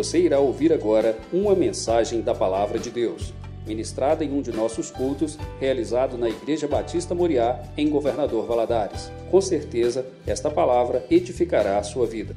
[0.00, 3.34] Você irá ouvir agora uma mensagem da Palavra de Deus,
[3.66, 9.10] ministrada em um de nossos cultos, realizado na Igreja Batista Moriá, em Governador Valadares.
[9.30, 12.34] Com certeza, esta palavra edificará a sua vida.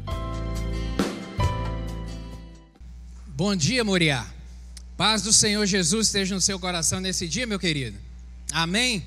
[3.27, 4.27] Bom dia, Moriá.
[4.97, 7.97] Paz do Senhor Jesus esteja no seu coração nesse dia, meu querido.
[8.51, 9.05] Amém?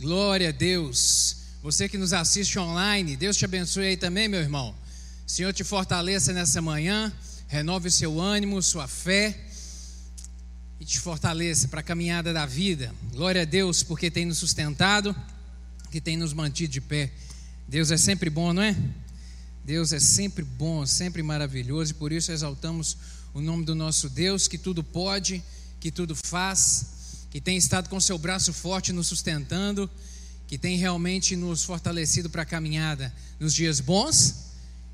[0.00, 1.36] Glória a Deus.
[1.62, 4.74] Você que nos assiste online, Deus te abençoe aí também, meu irmão.
[5.24, 7.12] Senhor te fortaleça nessa manhã
[7.48, 9.36] renove seu ânimo, sua fé
[10.78, 12.94] e te fortaleça para a caminhada da vida.
[13.10, 15.16] Glória a Deus, porque tem nos sustentado,
[15.90, 17.10] que tem nos mantido de pé.
[17.66, 18.76] Deus é sempre bom, não é?
[19.64, 22.96] Deus é sempre bom, sempre maravilhoso, e por isso exaltamos
[23.32, 25.42] o nome do nosso Deus, que tudo pode,
[25.80, 29.90] que tudo faz, que tem estado com seu braço forte nos sustentando,
[30.46, 34.47] que tem realmente nos fortalecido para a caminhada nos dias bons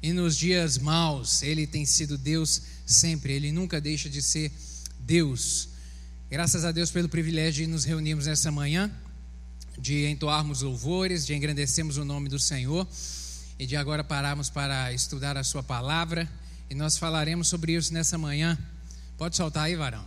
[0.04, 4.52] e nos dias maus, Ele tem sido Deus sempre, Ele nunca deixa de ser
[5.00, 5.70] Deus.
[6.30, 8.92] Graças a Deus pelo privilégio de nos reunirmos nessa manhã,
[9.78, 12.86] de entoarmos louvores, de engrandecermos o nome do Senhor
[13.58, 16.30] e de agora pararmos para estudar a Sua palavra.
[16.68, 18.58] E nós falaremos sobre isso nessa manhã.
[19.16, 20.04] Pode soltar aí, varão.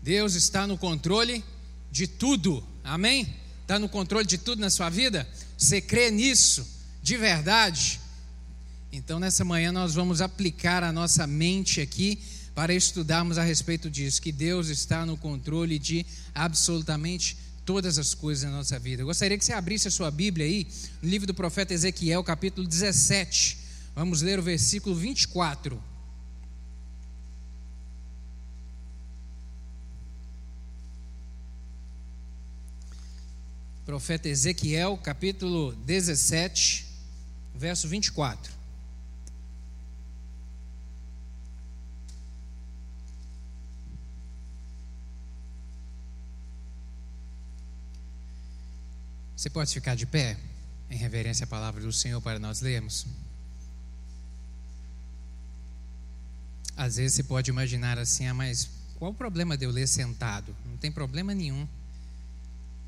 [0.00, 1.44] Deus está no controle
[1.90, 3.34] de tudo, amém?
[3.62, 5.28] Está no controle de tudo na sua vida?
[5.58, 6.64] Você crê nisso
[7.02, 8.01] de verdade?
[8.94, 12.22] Então, nessa manhã, nós vamos aplicar a nossa mente aqui
[12.54, 16.04] para estudarmos a respeito disso, que Deus está no controle de
[16.34, 19.00] absolutamente todas as coisas na nossa vida.
[19.00, 20.66] Eu gostaria que você abrisse a sua Bíblia aí,
[21.00, 23.56] no livro do profeta Ezequiel, capítulo 17.
[23.96, 25.82] Vamos ler o versículo 24.
[33.86, 36.86] Profeta Ezequiel, capítulo 17,
[37.54, 38.61] verso 24.
[49.42, 50.38] Você pode ficar de pé
[50.88, 53.04] em reverência à palavra do Senhor para nós lermos?
[56.76, 60.54] Às vezes você pode imaginar assim, ah, mas qual o problema de eu ler sentado?
[60.64, 61.66] Não tem problema nenhum.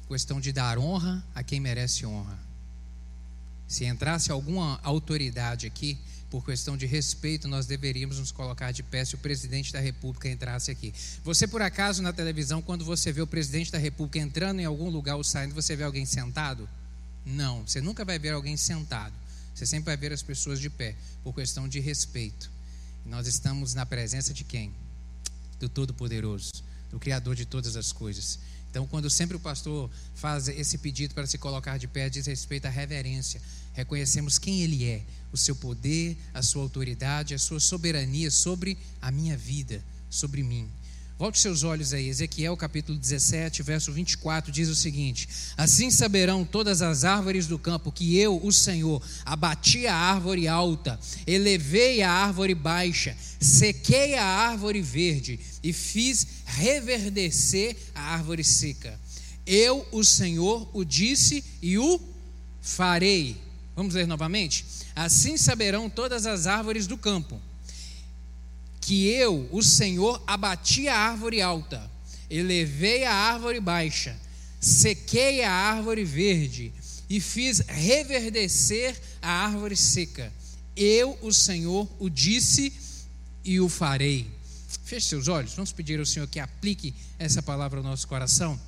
[0.06, 2.38] Questão de dar honra a quem merece honra.
[3.66, 5.98] Se entrasse alguma autoridade aqui,
[6.34, 10.28] por questão de respeito, nós deveríamos nos colocar de pé se o presidente da República
[10.28, 10.92] entrasse aqui.
[11.22, 14.91] Você, por acaso, na televisão, quando você vê o presidente da República entrando em algum
[14.91, 16.69] lugar ou saindo, você vê alguém sentado?
[17.25, 19.14] Não, você nunca vai ver alguém sentado.
[19.54, 22.50] Você sempre vai ver as pessoas de pé, por questão de respeito.
[23.06, 24.72] Nós estamos na presença de quem?
[25.60, 26.50] Do Todo-Poderoso,
[26.91, 28.41] do Criador de todas as coisas.
[28.75, 32.67] Então, quando sempre o pastor faz esse pedido para se colocar de pé, diz respeito
[32.67, 33.41] à reverência.
[33.73, 39.12] Reconhecemos quem ele é, o seu poder, a sua autoridade, a sua soberania sobre a
[39.12, 39.81] minha vida,
[40.11, 40.69] sobre mim.
[41.17, 46.83] Volte seus olhos aí, Ezequiel capítulo 17, verso 24 diz o seguinte: Assim saberão todas
[46.83, 52.56] as árvores do campo que eu, o Senhor, abati a árvore alta, elevei a árvore
[52.56, 58.98] baixa, sequei a árvore verde e fiz reverdecer a árvore seca.
[59.47, 62.00] Eu, o Senhor, o disse e o
[62.62, 63.37] farei.
[63.76, 64.64] Vamos ler novamente?
[64.94, 67.41] Assim saberão todas as árvores do campo
[68.84, 71.91] que eu, o Senhor, abati a árvore alta,
[72.28, 74.14] elevei a árvore baixa,
[74.60, 76.70] sequei a árvore verde
[77.09, 80.31] e fiz reverdecer a árvore seca.
[80.76, 82.75] Eu, o Senhor, o disse
[83.43, 84.26] e o farei.
[84.84, 88.61] Feche seus olhos, vamos pedir ao Senhor que aplique essa palavra ao nosso coração.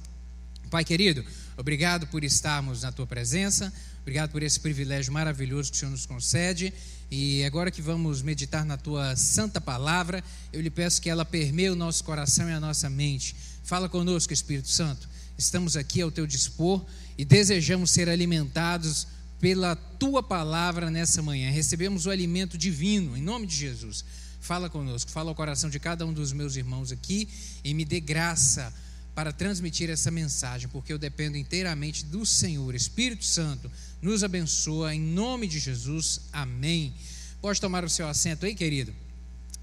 [0.71, 1.22] Pai querido,
[1.59, 6.06] obrigado por estarmos na tua presença, obrigado por esse privilégio maravilhoso que o Senhor nos
[6.06, 6.72] concede.
[7.10, 10.25] E agora que vamos meditar na tua santa palavra,
[10.55, 13.37] eu lhe peço que ela permeie o nosso coração e a nossa mente.
[13.62, 15.06] Fala conosco, Espírito Santo.
[15.37, 16.82] Estamos aqui ao teu dispor
[17.19, 19.06] e desejamos ser alimentados
[19.38, 21.50] pela tua palavra nessa manhã.
[21.50, 24.02] Recebemos o alimento divino, em nome de Jesus.
[24.41, 27.29] Fala conosco, fala ao coração de cada um dos meus irmãos aqui
[27.65, 28.73] e me dê graça
[29.15, 32.75] para transmitir essa mensagem, porque eu dependo inteiramente do Senhor.
[32.75, 33.71] Espírito Santo,
[34.03, 36.21] nos abençoa em nome de Jesus.
[36.33, 36.94] Amém.
[37.41, 38.93] Pode tomar o seu assento aí, querido.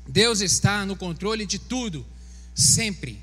[0.08, 2.06] Deus está no controle de tudo,
[2.56, 3.22] sempre.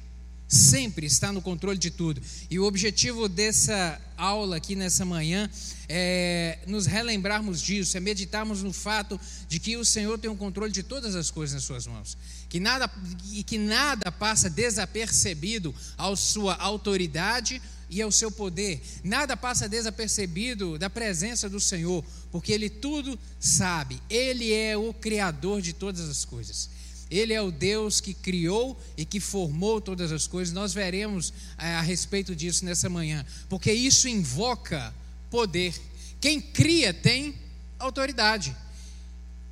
[0.51, 2.21] Sempre está no controle de tudo.
[2.51, 5.49] E o objetivo dessa aula aqui nessa manhã
[5.89, 9.19] é nos relembrarmos disso, é meditarmos no fato
[9.49, 12.19] de que o Senhor tem o controle de todas as coisas nas suas mãos.
[12.49, 12.91] Que nada,
[13.31, 18.83] e que nada passa desapercebido à sua autoridade e ao seu poder.
[19.05, 24.03] Nada passa desapercebido da presença do Senhor, porque Ele tudo sabe.
[24.11, 26.80] Ele é o Criador de todas as coisas.
[27.11, 30.55] Ele é o Deus que criou e que formou todas as coisas.
[30.55, 34.95] Nós veremos é, a respeito disso nessa manhã, porque isso invoca
[35.29, 35.75] poder.
[36.21, 37.35] Quem cria tem
[37.79, 38.55] autoridade.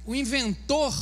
[0.07, 0.95] O inventor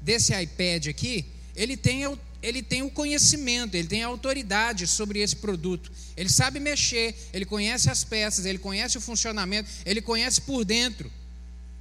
[0.00, 2.02] desse iPad aqui, ele tem,
[2.42, 5.92] ele tem o conhecimento, ele tem a autoridade sobre esse produto.
[6.16, 11.12] Ele sabe mexer, ele conhece as peças, ele conhece o funcionamento, ele conhece por dentro,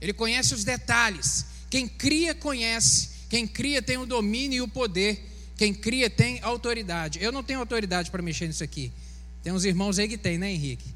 [0.01, 1.45] ele conhece os detalhes.
[1.69, 3.18] Quem cria, conhece.
[3.29, 5.23] Quem cria tem o domínio e o poder.
[5.55, 7.19] Quem cria tem autoridade.
[7.21, 8.91] Eu não tenho autoridade para mexer nisso aqui.
[9.43, 10.93] Tem uns irmãos aí que tem, né, Henrique?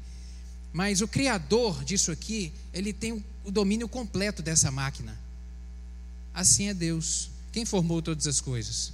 [0.72, 5.16] Mas o criador disso aqui, ele tem o domínio completo dessa máquina.
[6.34, 7.30] Assim é Deus.
[7.52, 8.92] Quem formou todas as coisas?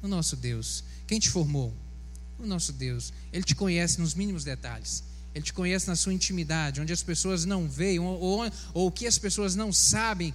[0.00, 0.84] O nosso Deus.
[1.06, 1.74] Quem te formou?
[2.38, 3.12] O nosso Deus.
[3.32, 5.02] Ele te conhece nos mínimos detalhes.
[5.34, 9.18] Ele te conhece na sua intimidade, onde as pessoas não veem, ou, o que as
[9.18, 10.32] pessoas não sabem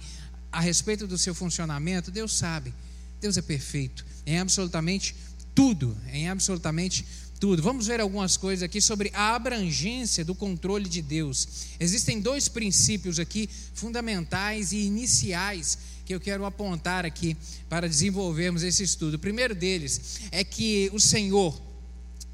[0.54, 2.72] a respeito do seu funcionamento, Deus sabe.
[3.20, 5.14] Deus é perfeito em absolutamente
[5.52, 7.04] tudo, em absolutamente
[7.40, 7.60] tudo.
[7.60, 11.48] Vamos ver algumas coisas aqui sobre a abrangência do controle de Deus.
[11.80, 17.36] Existem dois princípios aqui fundamentais e iniciais que eu quero apontar aqui
[17.68, 19.14] para desenvolvermos esse estudo.
[19.14, 21.60] O primeiro deles é que o Senhor,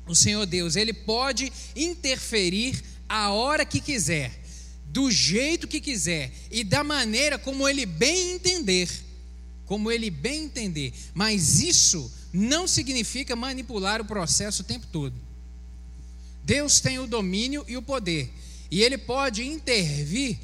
[0.06, 4.39] o Senhor Deus, ele pode interferir a hora que quiser
[4.92, 8.88] do jeito que quiser e da maneira como ele bem entender.
[9.64, 10.92] Como ele bem entender.
[11.14, 15.14] Mas isso não significa manipular o processo o tempo todo.
[16.42, 18.32] Deus tem o domínio e o poder.
[18.68, 20.38] E ele pode intervir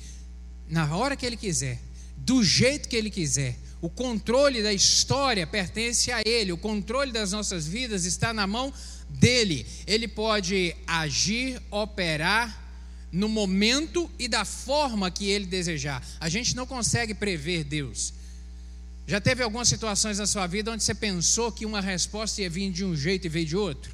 [0.69, 1.81] na hora que ele quiser,
[2.17, 3.57] do jeito que ele quiser.
[3.81, 8.73] O controle da história pertence a ele, o controle das nossas vidas está na mão
[9.09, 9.67] dele.
[9.87, 12.66] Ele pode agir, operar
[13.17, 16.07] no momento e da forma que ele desejar.
[16.21, 18.13] A gente não consegue prever Deus.
[19.07, 22.71] Já teve algumas situações na sua vida onde você pensou que uma resposta ia vir
[22.71, 23.91] de um jeito e veio de outro?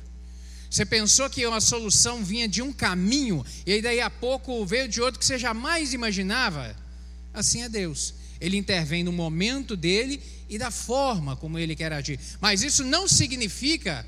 [0.68, 4.88] Você pensou que uma solução vinha de um caminho e aí daí a pouco veio
[4.88, 6.74] de outro que você jamais imaginava?
[7.32, 8.14] Assim é Deus.
[8.40, 12.18] Ele intervém no momento dele e da forma como ele quer agir.
[12.40, 14.04] Mas isso não significa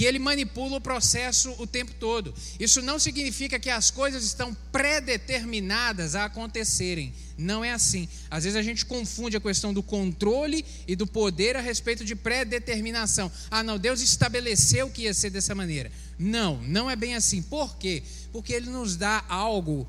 [0.00, 2.32] que ele manipula o processo o tempo todo.
[2.58, 7.12] Isso não significa que as coisas estão predeterminadas a acontecerem.
[7.36, 8.08] Não é assim.
[8.30, 12.16] Às vezes a gente confunde a questão do controle e do poder a respeito de
[12.16, 13.30] predeterminação.
[13.50, 15.92] Ah, não, Deus estabeleceu que ia ser dessa maneira.
[16.18, 17.42] Não, não é bem assim.
[17.42, 18.02] Por quê?
[18.32, 19.86] Porque ele nos dá algo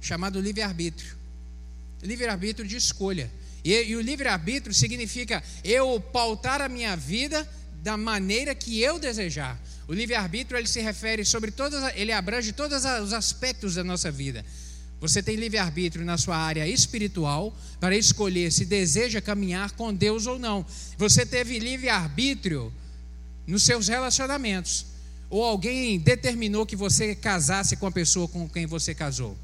[0.00, 1.18] chamado livre-arbítrio
[2.02, 3.30] livre-arbítrio de escolha.
[3.62, 7.46] E, e o livre-arbítrio significa eu pautar a minha vida
[7.84, 9.60] da maneira que eu desejar.
[9.86, 14.42] O livre-arbítrio ele se refere sobre todas, ele abrange todos os aspectos da nossa vida.
[15.02, 20.38] Você tem livre-arbítrio na sua área espiritual para escolher se deseja caminhar com Deus ou
[20.38, 20.64] não.
[20.96, 22.72] Você teve livre-arbítrio
[23.46, 24.86] nos seus relacionamentos.
[25.28, 29.36] Ou alguém determinou que você casasse com a pessoa com quem você casou.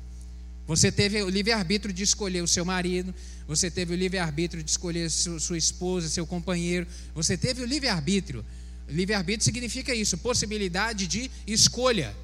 [0.70, 3.12] Você teve o livre-arbítrio de escolher o seu marido,
[3.44, 8.44] você teve o livre-arbítrio de escolher sua esposa, seu companheiro, você teve o livre-arbítrio.
[8.88, 12.14] Livre-arbítrio significa isso, possibilidade de escolha.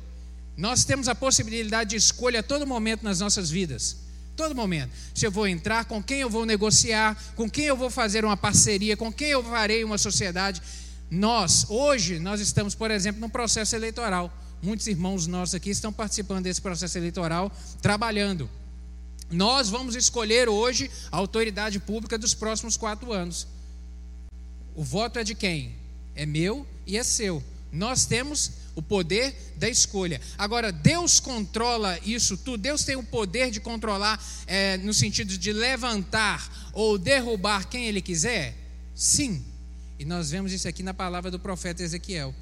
[0.57, 3.97] Nós temos a possibilidade de escolha a todo momento nas nossas vidas.
[4.37, 4.93] Todo momento.
[5.13, 8.37] Se eu vou entrar, com quem eu vou negociar, com quem eu vou fazer uma
[8.37, 10.63] parceria, com quem eu farei uma sociedade.
[11.11, 14.33] Nós, hoje, nós estamos, por exemplo, num processo eleitoral.
[14.63, 18.49] Muitos irmãos nossos aqui estão participando desse processo eleitoral, trabalhando.
[19.31, 23.47] Nós vamos escolher hoje a autoridade pública dos próximos quatro anos.
[24.75, 25.75] O voto é de quem?
[26.15, 27.43] É meu e é seu.
[27.73, 30.21] Nós temos o poder da escolha.
[30.39, 32.59] Agora, Deus controla isso tudo.
[32.59, 38.01] Deus tem o poder de controlar é, no sentido de levantar ou derrubar quem Ele
[38.01, 38.55] quiser?
[38.95, 39.45] Sim.
[39.99, 42.35] E nós vemos isso aqui na palavra do profeta Ezequiel.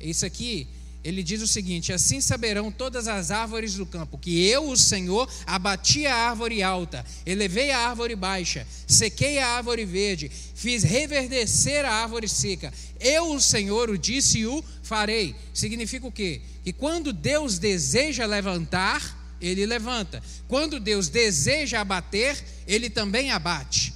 [0.00, 0.68] Isso aqui
[1.04, 5.28] ele diz o seguinte: Assim saberão todas as árvores do campo, que eu, o Senhor,
[5.46, 11.92] abati a árvore alta, elevei a árvore baixa, sequei a árvore verde, fiz reverdecer a
[11.92, 12.72] árvore seca.
[12.98, 15.36] Eu, o Senhor, o disse e o farei.
[15.52, 16.40] Significa o quê?
[16.64, 20.22] Que quando Deus deseja levantar, ele levanta.
[20.48, 23.93] Quando Deus deseja abater, ele também abate.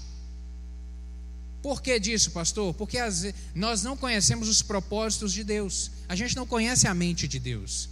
[1.63, 2.73] Por que disso, pastor?
[2.75, 2.99] Porque
[3.55, 5.91] nós não conhecemos os propósitos de Deus.
[6.09, 7.89] A gente não conhece a mente de Deus.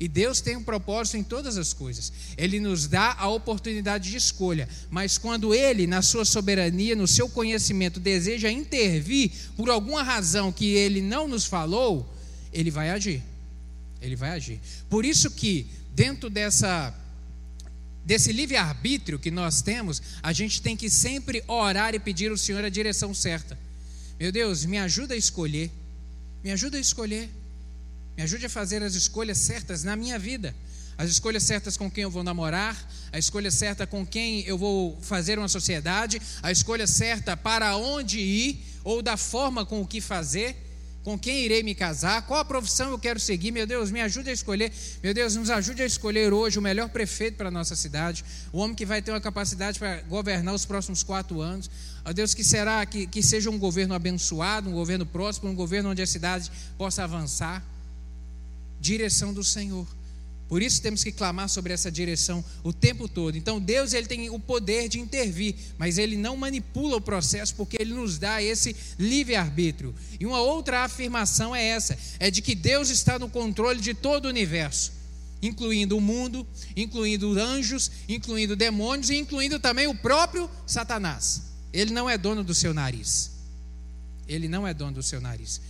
[0.00, 2.10] E Deus tem um propósito em todas as coisas.
[2.38, 4.66] Ele nos dá a oportunidade de escolha.
[4.90, 10.72] Mas quando Ele, na sua soberania, no seu conhecimento, deseja intervir por alguma razão que
[10.72, 12.10] Ele não nos falou,
[12.50, 13.22] Ele vai agir.
[14.00, 14.58] Ele vai agir.
[14.88, 16.94] Por isso que, dentro dessa
[18.04, 22.64] desse livre-arbítrio que nós temos, a gente tem que sempre orar e pedir ao Senhor
[22.64, 23.58] a direção certa.
[24.18, 25.70] Meu Deus, me ajuda a escolher.
[26.42, 27.30] Me ajuda a escolher.
[28.16, 30.54] Me ajude a fazer as escolhas certas na minha vida.
[30.98, 32.76] As escolhas certas com quem eu vou namorar,
[33.10, 38.20] a escolha certa com quem eu vou fazer uma sociedade, a escolha certa para onde
[38.20, 40.69] ir ou da forma com o que fazer
[41.02, 43.50] com quem irei me casar, qual a profissão eu quero seguir.
[43.50, 44.70] Meu Deus, me ajude a escolher.
[45.02, 48.58] Meu Deus, nos ajude a escolher hoje o melhor prefeito para a nossa cidade, o
[48.58, 51.70] homem que vai ter uma capacidade para governar os próximos quatro anos.
[52.04, 55.90] Ó Deus, que será que, que seja um governo abençoado, um governo próspero, um governo
[55.90, 57.64] onde a cidade possa avançar.
[58.78, 59.86] Direção do Senhor.
[60.50, 63.38] Por isso temos que clamar sobre essa direção o tempo todo.
[63.38, 67.76] Então Deus ele tem o poder de intervir, mas ele não manipula o processo porque
[67.78, 69.94] ele nos dá esse livre arbítrio.
[70.18, 74.24] E uma outra afirmação é essa, é de que Deus está no controle de todo
[74.24, 74.90] o universo,
[75.40, 76.44] incluindo o mundo,
[76.76, 81.42] incluindo anjos, incluindo demônios e incluindo também o próprio Satanás.
[81.72, 83.30] Ele não é dono do seu nariz.
[84.26, 85.60] Ele não é dono do seu nariz.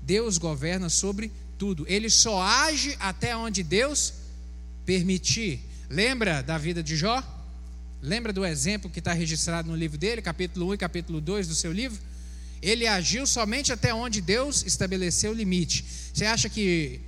[0.00, 1.84] Deus governa sobre tudo.
[1.86, 4.14] Ele só age até onde Deus
[4.90, 5.60] permitir.
[5.88, 7.22] Lembra da vida de Jó?
[8.02, 11.54] Lembra do exemplo que está registrado no livro dele, capítulo 1 e capítulo 2 do
[11.54, 11.96] seu livro?
[12.60, 15.84] Ele agiu somente até onde Deus estabeleceu o limite.
[16.12, 17.00] Você acha que,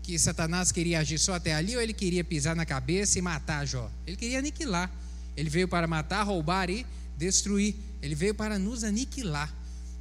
[0.00, 3.66] que Satanás queria agir só até ali ou ele queria pisar na cabeça e matar
[3.66, 3.90] Jó?
[4.06, 4.88] Ele queria aniquilar.
[5.36, 6.86] Ele veio para matar, roubar e
[7.18, 7.74] destruir.
[8.00, 9.52] Ele veio para nos aniquilar.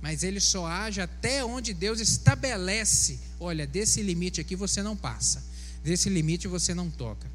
[0.03, 3.20] Mas ele só age até onde Deus estabelece.
[3.39, 5.50] Olha, desse limite aqui você não passa.
[5.84, 7.28] Desse limite você não toca.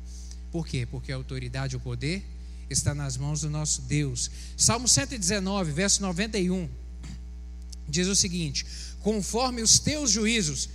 [0.52, 0.86] Por quê?
[0.86, 2.24] Porque a autoridade o poder
[2.70, 4.30] está nas mãos do nosso Deus.
[4.56, 6.68] Salmo 119, verso 91,
[7.88, 8.64] diz o seguinte:
[9.00, 10.68] Conforme os teus juízos,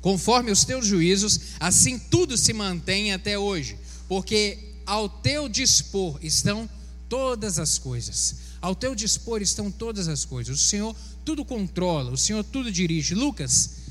[0.00, 3.78] conforme os teus juízos, assim tudo se mantém até hoje,
[4.08, 6.68] porque ao teu dispor estão
[7.08, 8.36] todas as coisas.
[8.60, 10.58] Ao teu dispor estão todas as coisas.
[10.58, 13.14] O Senhor tudo controla, o Senhor tudo dirige.
[13.14, 13.83] Lucas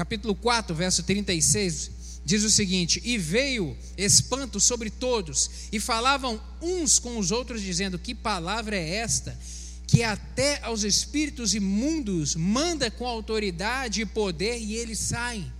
[0.00, 1.90] capítulo 4, verso 36,
[2.24, 7.98] diz o seguinte: E veio espanto sobre todos, e falavam uns com os outros, dizendo:
[7.98, 9.38] Que palavra é esta?
[9.86, 15.52] Que até aos espíritos imundos manda com autoridade e poder, e eles saem.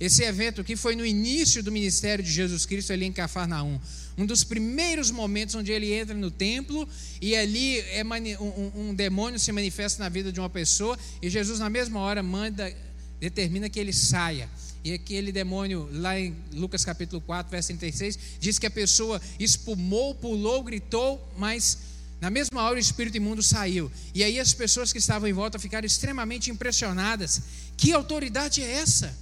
[0.00, 3.78] Esse evento aqui foi no início do ministério de Jesus Cristo ali em Cafarnaum.
[4.16, 6.88] Um dos primeiros momentos onde ele entra no templo
[7.20, 8.02] e ali é
[8.40, 12.22] um, um demônio se manifesta na vida de uma pessoa e Jesus, na mesma hora,
[12.22, 12.74] manda
[13.20, 14.48] determina que ele saia.
[14.84, 20.14] E aquele demônio, lá em Lucas capítulo 4, verso 36, diz que a pessoa espumou,
[20.14, 21.78] pulou, gritou, mas
[22.20, 23.90] na mesma hora o espírito imundo saiu.
[24.14, 27.42] E aí as pessoas que estavam em volta ficaram extremamente impressionadas.
[27.76, 29.12] Que autoridade é essa?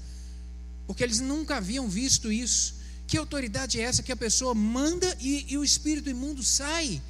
[0.87, 2.75] Porque eles nunca haviam visto isso.
[3.07, 7.01] Que autoridade é essa que a pessoa manda e, e o espírito imundo sai?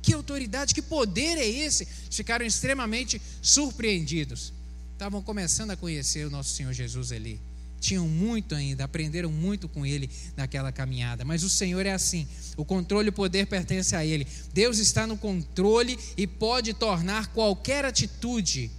[0.00, 1.88] Que autoridade, que poder é esse?
[2.10, 4.53] Ficaram extremamente surpreendidos
[4.94, 7.40] estavam começando a conhecer o nosso Senhor Jesus ali.
[7.80, 11.24] Tinham muito ainda, aprenderam muito com ele naquela caminhada.
[11.24, 14.26] Mas o Senhor é assim: o controle e o poder pertence a Ele.
[14.54, 18.70] Deus está no controle e pode tornar qualquer atitude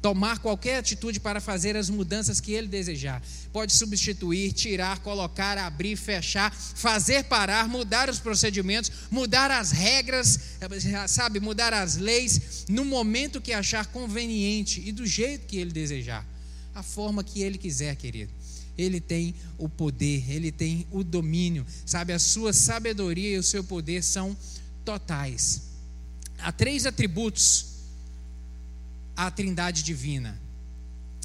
[0.00, 3.22] tomar qualquer atitude para fazer as mudanças que ele desejar.
[3.52, 10.38] Pode substituir, tirar, colocar, abrir, fechar, fazer parar, mudar os procedimentos, mudar as regras,
[11.08, 16.26] sabe, mudar as leis no momento que achar conveniente e do jeito que ele desejar,
[16.74, 18.32] a forma que ele quiser, querido.
[18.76, 23.64] Ele tem o poder, ele tem o domínio, sabe, a sua sabedoria e o seu
[23.64, 24.36] poder são
[24.84, 25.62] totais.
[26.38, 27.67] Há três atributos
[29.18, 30.40] a trindade divina.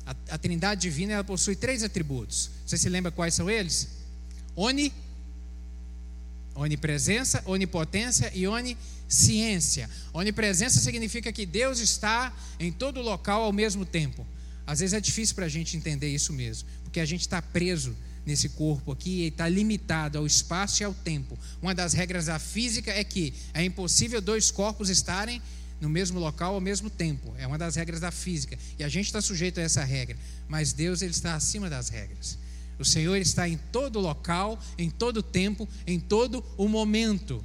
[0.03, 2.49] A, a trindade divina ela possui três atributos.
[2.65, 3.87] Você se lembra quais são eles?
[4.55, 4.91] Oni,
[6.55, 9.87] onipresença, onipotência e onisciência.
[10.11, 14.25] Onipresença significa que Deus está em todo local ao mesmo tempo.
[14.65, 17.95] Às vezes é difícil para a gente entender isso mesmo, porque a gente está preso
[18.25, 21.37] nesse corpo aqui e está limitado ao espaço e ao tempo.
[21.61, 25.39] Uma das regras da física é que é impossível dois corpos estarem
[25.83, 27.35] no mesmo local ao mesmo tempo.
[27.37, 28.57] É uma das regras da física.
[28.79, 30.17] E a gente está sujeito a essa regra.
[30.47, 32.37] Mas Deus ele está acima das regras.
[32.79, 37.43] O Senhor está em todo local, em todo tempo, em todo o momento.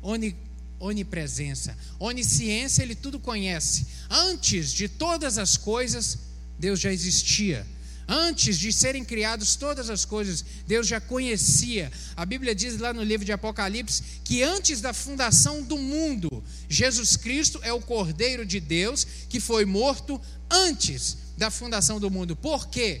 [0.00, 0.36] Oni,
[0.78, 1.76] onipresença.
[1.98, 3.88] Onisciência, ele tudo conhece.
[4.08, 6.16] Antes de todas as coisas,
[6.60, 7.66] Deus já existia.
[8.12, 11.92] Antes de serem criadas todas as coisas, Deus já conhecia.
[12.16, 17.16] A Bíblia diz lá no livro de Apocalipse que antes da fundação do mundo, Jesus
[17.16, 22.34] Cristo é o Cordeiro de Deus que foi morto antes da fundação do mundo.
[22.34, 23.00] Por quê?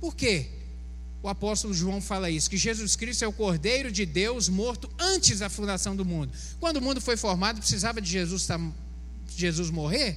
[0.00, 0.46] Por quê?
[1.20, 5.40] O apóstolo João fala isso, que Jesus Cristo é o Cordeiro de Deus morto antes
[5.40, 6.32] da fundação do mundo.
[6.60, 8.46] Quando o mundo foi formado, precisava de Jesus
[9.36, 10.16] Jesus morrer,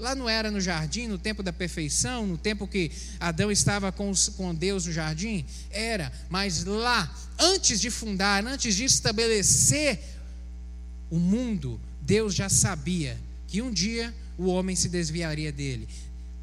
[0.00, 2.90] lá não era no jardim, no tempo da perfeição, no tempo que
[3.20, 5.44] Adão estava com, com Deus no jardim?
[5.70, 10.00] Era, mas lá, antes de fundar, antes de estabelecer
[11.10, 15.86] o mundo, Deus já sabia que um dia o homem se desviaria dele,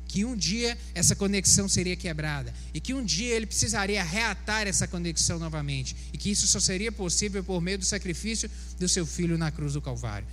[0.08, 4.88] que um dia essa conexão seria quebrada e que um dia ele precisaria reatar essa
[4.88, 8.50] conexão novamente e que isso só seria possível por meio do sacrifício
[8.80, 10.28] do seu filho na cruz do Calvário.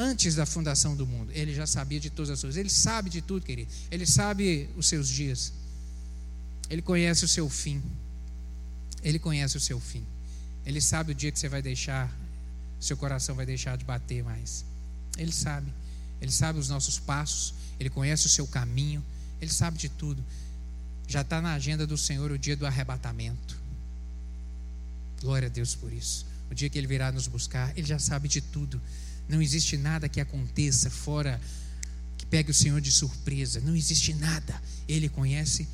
[0.00, 2.56] Antes da fundação do mundo, ele já sabia de todas as coisas.
[2.56, 3.68] Ele sabe de tudo, querido.
[3.90, 5.52] Ele sabe os seus dias.
[6.70, 7.82] Ele conhece o seu fim.
[9.02, 10.06] Ele conhece o seu fim.
[10.64, 12.16] Ele sabe o dia que você vai deixar,
[12.78, 14.64] seu coração vai deixar de bater mais.
[15.16, 15.72] Ele sabe.
[16.20, 17.52] Ele sabe os nossos passos.
[17.80, 19.04] Ele conhece o seu caminho.
[19.40, 20.24] Ele sabe de tudo.
[21.08, 23.58] Já está na agenda do Senhor o dia do arrebatamento.
[25.20, 26.24] Glória a Deus por isso.
[26.50, 28.80] O dia que Ele virá nos buscar, Ele já sabe de tudo.
[29.28, 31.40] Não existe nada que aconteça fora
[32.16, 33.60] que pegue o Senhor de surpresa.
[33.60, 34.60] Não existe nada.
[34.88, 35.68] Ele conhece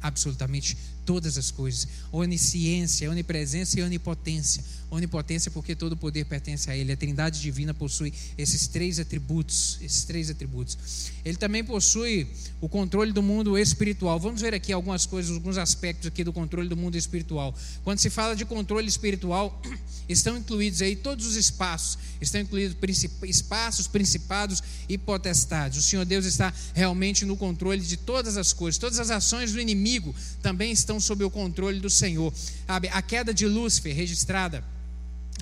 [0.00, 1.86] absolutamente todas as coisas.
[2.10, 4.64] Onisciência, onipresença e onipotência.
[4.90, 6.92] Onipotência porque todo poder pertence a ele.
[6.92, 10.78] A Trindade divina possui esses três atributos, esses três atributos.
[11.24, 12.28] Ele também possui
[12.60, 14.20] o controle do mundo espiritual.
[14.20, 17.54] Vamos ver aqui algumas coisas, alguns aspectos aqui do controle do mundo espiritual.
[17.82, 19.60] Quando se fala de controle espiritual,
[20.08, 22.76] estão incluídos aí todos os espaços, estão incluídos
[23.24, 25.78] espaços, principados e potestades.
[25.78, 28.78] O Senhor Deus está realmente no controle de todas as coisas.
[28.78, 32.32] Todas as ações do inimigo também estão sob o controle do Senhor.
[32.66, 34.64] A queda de Lúcifer registrada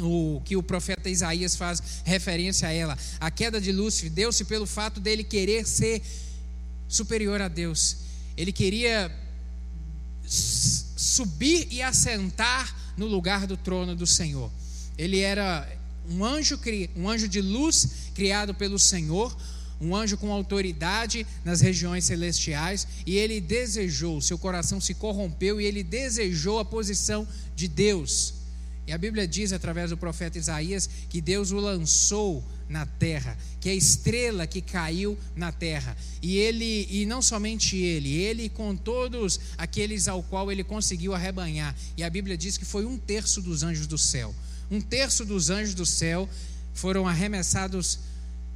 [0.00, 2.96] o que o profeta Isaías faz referência a ela.
[3.20, 6.02] A queda de Lúcifer deu-se pelo fato dele querer ser
[6.88, 7.96] superior a Deus.
[8.36, 9.14] Ele queria
[10.24, 14.50] subir e assentar no lugar do trono do Senhor.
[14.96, 15.68] Ele era
[16.08, 16.58] um anjo,
[16.96, 19.36] um anjo de luz criado pelo Senhor,
[19.82, 25.64] um anjo com autoridade nas regiões celestiais, e ele desejou, seu coração se corrompeu e
[25.64, 27.26] ele desejou a posição
[27.56, 28.34] de Deus.
[28.86, 33.68] E a Bíblia diz através do profeta Isaías que Deus o lançou na terra, que
[33.68, 35.96] é a estrela que caiu na terra.
[36.22, 41.76] E ele, e não somente ele, ele com todos aqueles ao qual ele conseguiu arrebanhar.
[41.96, 44.34] E a Bíblia diz que foi um terço dos anjos do céu.
[44.70, 46.28] Um terço dos anjos do céu
[46.72, 47.98] foram arremessados,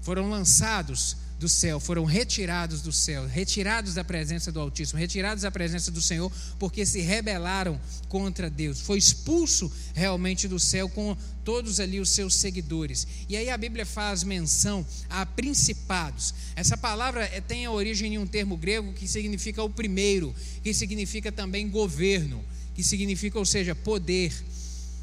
[0.07, 5.51] foram lançados do céu, foram retirados do céu, retirados da presença do Altíssimo, retirados da
[5.51, 8.81] presença do Senhor, porque se rebelaram contra Deus.
[8.81, 13.05] Foi expulso realmente do céu com todos ali os seus seguidores.
[13.29, 16.33] E aí a Bíblia faz menção a principados.
[16.55, 20.73] Essa palavra é, tem a origem em um termo grego que significa o primeiro, que
[20.73, 22.45] significa também governo,
[22.77, 24.33] que significa, ou seja, poder.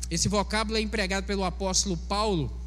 [0.10, 2.63] Esse vocábulo é empregado pelo apóstolo Paulo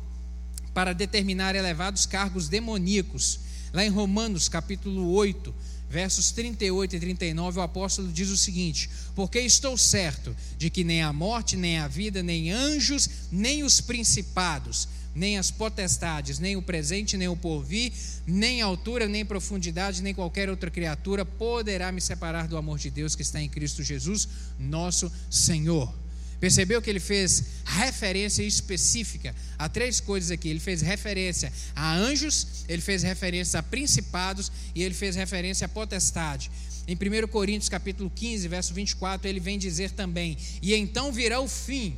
[0.77, 3.41] para determinar elevados cargos demoníacos
[3.77, 5.55] Lá em Romanos capítulo 8,
[5.91, 11.03] versos 38 e 39, o apóstolo diz o seguinte: Porque estou certo de que nem
[11.03, 16.63] a morte, nem a vida, nem anjos, nem os principados, nem as potestades, nem o
[16.63, 17.93] presente, nem o porvir,
[18.27, 23.15] nem altura, nem profundidade, nem qualquer outra criatura poderá me separar do amor de Deus
[23.15, 24.27] que está em Cristo Jesus,
[24.59, 26.06] nosso Senhor.
[26.41, 30.49] Percebeu que ele fez referência específica a três coisas aqui.
[30.49, 35.69] Ele fez referência a anjos, ele fez referência a principados e ele fez referência a
[35.69, 36.51] potestade.
[36.87, 41.49] Em 1 Coríntios capítulo 15, verso 24, ele vem dizer também: "E então virá o
[41.49, 41.97] fim,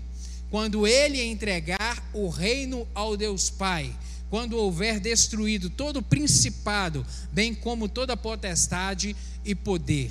[0.51, 3.95] quando ele entregar o reino ao Deus Pai,
[4.31, 10.11] quando houver destruído todo principado, bem como toda potestade e poder."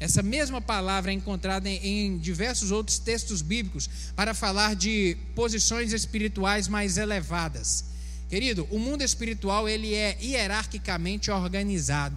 [0.00, 6.68] Essa mesma palavra é encontrada em, diversos outros textos bíblicos para falar de posições espirituais
[6.68, 7.84] mais elevadas.
[8.28, 12.16] Querido, o mundo espiritual ele é hierarquicamente organizado.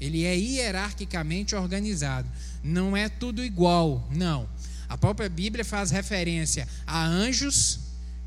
[0.00, 2.28] Ele é hierarquicamente organizado.
[2.62, 4.48] Não é tudo igual, não.
[4.88, 7.78] A própria Bíblia faz referência a anjos,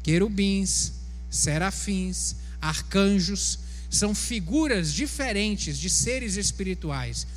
[0.01, 0.93] querubins,
[1.29, 3.59] serafins, arcanjos,
[3.89, 7.27] são figuras diferentes de seres espirituais.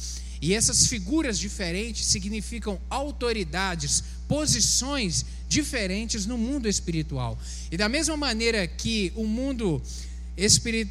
[0.41, 7.39] E essas figuras diferentes significam autoridades, posições diferentes no mundo espiritual.
[7.71, 9.83] E da mesma maneira que o mundo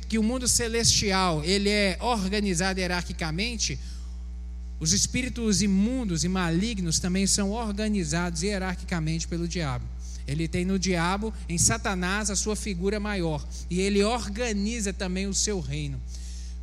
[0.09, 3.77] que o mundo celestial, ele é organizado hierarquicamente,
[4.79, 9.85] os espíritos imundos e malignos também são organizados hierarquicamente pelo diabo.
[10.27, 15.33] Ele tem no diabo, em Satanás, a sua figura maior, e ele organiza também o
[15.33, 16.01] seu reino.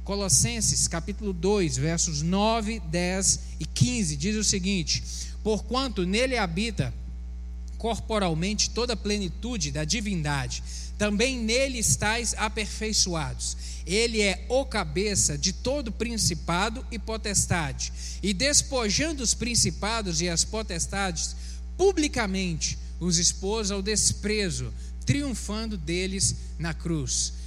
[0.04, 5.02] Colossenses capítulo 2, versos 9, 10 e 15 diz o seguinte:
[5.44, 6.92] Porquanto nele habita
[7.78, 10.62] corporalmente toda a plenitude da divindade,
[10.98, 13.56] também nele estáis aperfeiçoados.
[13.86, 20.44] Ele é o cabeça de todo principado e potestade, e despojando os principados e as
[20.44, 21.36] potestades,
[21.76, 24.72] publicamente os expôs ao desprezo,
[25.04, 27.41] triunfando deles na cruz.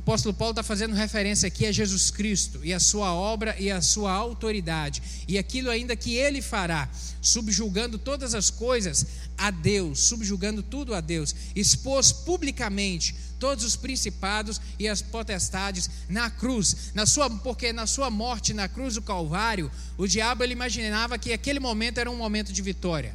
[0.00, 3.82] Apóstolo Paulo está fazendo referência aqui a Jesus Cristo e a sua obra e a
[3.82, 6.88] sua autoridade, e aquilo ainda que ele fará,
[7.20, 9.04] subjugando todas as coisas
[9.36, 16.30] a Deus, subjugando tudo a Deus, expôs publicamente todos os principados e as potestades na
[16.30, 21.18] cruz, na sua, porque na sua morte na cruz do Calvário, o diabo ele imaginava
[21.18, 23.14] que aquele momento era um momento de vitória.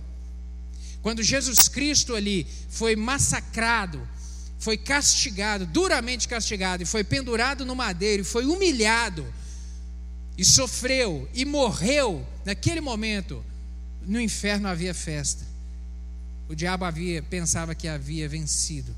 [1.01, 4.07] Quando Jesus Cristo ali foi massacrado,
[4.65, 9.23] foi castigado, duramente castigado, e foi pendurado no madeiro, e foi humilhado,
[10.35, 13.45] e sofreu, e morreu, naquele momento,
[14.01, 15.45] no inferno havia festa.
[16.49, 18.95] O diabo havia, pensava que havia vencido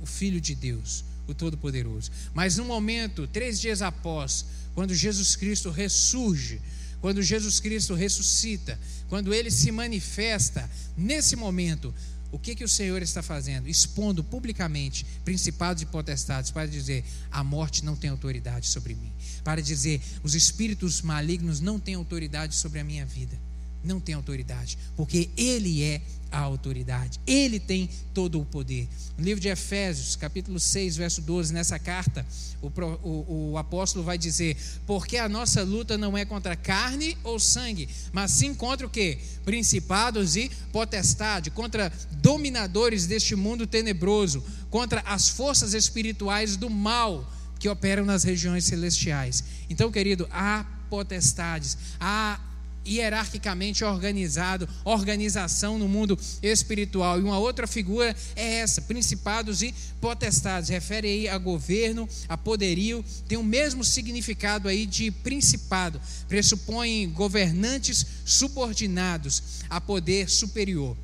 [0.00, 2.10] o Filho de Deus, o Todo-Poderoso.
[2.34, 6.60] Mas no momento, três dias após, quando Jesus Cristo ressurge,
[7.00, 11.94] quando Jesus Cristo ressuscita, quando ele se manifesta, nesse momento,
[12.34, 13.68] o que, que o Senhor está fazendo?
[13.68, 19.12] Expondo publicamente principados e potestades para dizer: a morte não tem autoridade sobre mim.
[19.44, 23.38] Para dizer: os espíritos malignos não têm autoridade sobre a minha vida.
[23.84, 26.00] Não tem autoridade, porque Ele é
[26.34, 27.20] a autoridade.
[27.26, 28.88] Ele tem todo o poder.
[29.16, 32.26] No livro de Efésios, capítulo 6, verso 12, nessa carta,
[32.60, 37.38] o, o, o, apóstolo vai dizer: Porque a nossa luta não é contra carne ou
[37.38, 39.18] sangue, mas sim contra o que?
[39.44, 47.68] Principados e potestade, contra dominadores deste mundo tenebroso, contra as forças espirituais do mal que
[47.68, 49.44] operam nas regiões celestiais.
[49.70, 52.40] Então, querido, há potestades, há
[52.86, 57.18] hierarquicamente organizado, organização no mundo espiritual.
[57.18, 60.68] E uma outra figura é essa: principados e potestades.
[60.68, 66.00] Refere aí a governo, a poderio, tem o mesmo significado aí de principado.
[66.28, 70.96] Pressupõe governantes subordinados a poder superior.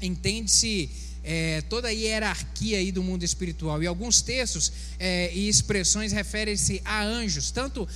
[0.00, 0.90] Entende-se
[1.24, 3.82] é, toda a hierarquia aí do mundo espiritual.
[3.82, 7.88] E alguns textos é, e expressões referem-se a anjos, tanto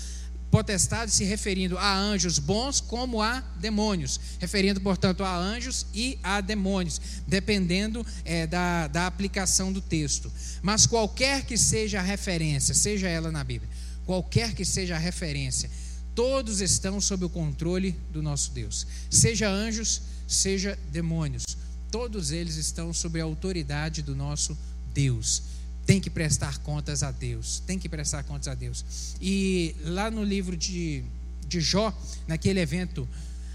[0.50, 6.40] potestade se referindo a anjos bons como a demônios, referindo, portanto, a anjos e a
[6.40, 10.32] demônios, dependendo é, da, da aplicação do texto.
[10.62, 13.70] Mas qualquer que seja a referência, seja ela na Bíblia,
[14.04, 15.70] qualquer que seja a referência,
[16.14, 21.44] todos estão sob o controle do nosso Deus, seja anjos, seja demônios,
[21.90, 24.56] todos eles estão sob a autoridade do nosso
[24.94, 25.55] Deus
[25.86, 28.84] tem que prestar contas a Deus, tem que prestar contas a Deus.
[29.20, 31.04] E lá no livro de,
[31.46, 31.96] de Jó,
[32.26, 33.08] naquele evento,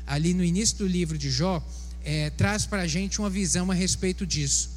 [0.08, 1.62] ali no início do livro de Jó,
[2.04, 4.70] é, traz para a gente uma visão a respeito disso.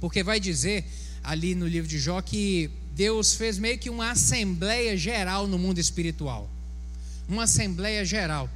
[0.00, 0.84] Porque vai dizer
[1.22, 5.78] ali no livro de Jó que Deus fez meio que uma assembleia geral no mundo
[5.78, 6.48] espiritual.
[7.28, 8.48] Uma assembleia geral.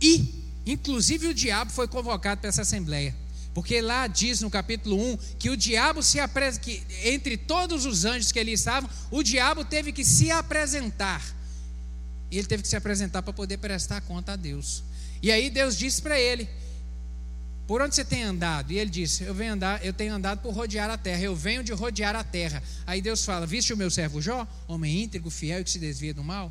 [0.00, 3.14] E, inclusive, o diabo foi convocado para essa assembleia.
[3.54, 8.04] Porque lá diz no capítulo 1 que o diabo se apresenta, que entre todos os
[8.04, 11.22] anjos que ali estavam, o diabo teve que se apresentar.
[12.30, 14.82] E ele teve que se apresentar para poder prestar conta a Deus.
[15.20, 16.48] E aí Deus disse para ele:
[17.66, 18.72] Por onde você tem andado?
[18.72, 21.20] E ele disse: Eu venho andar, eu tenho andado por rodear a terra.
[21.20, 22.62] Eu venho de rodear a terra.
[22.86, 26.14] Aí Deus fala: Viste o meu servo Jó, homem íntegro, fiel e que se desvia
[26.14, 26.50] do mal?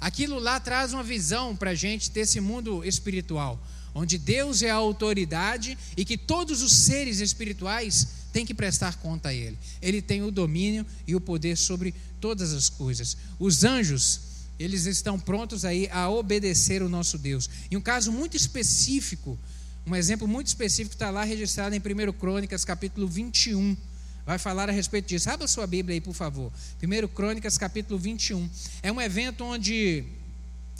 [0.00, 3.58] Aquilo lá traz uma visão para a gente desse mundo espiritual
[3.96, 9.30] onde Deus é a autoridade e que todos os seres espirituais têm que prestar conta
[9.30, 9.58] a Ele.
[9.80, 13.16] Ele tem o domínio e o poder sobre todas as coisas.
[13.38, 14.20] Os anjos,
[14.58, 17.48] eles estão prontos aí a obedecer o nosso Deus.
[17.70, 19.38] E um caso muito específico,
[19.86, 23.74] um exemplo muito específico está lá registrado em 1 Crônicas, capítulo 21.
[24.26, 25.30] Vai falar a respeito disso.
[25.30, 26.52] Abra sua Bíblia aí, por favor.
[26.82, 28.46] 1 Crônicas, capítulo 21.
[28.82, 30.04] É um evento onde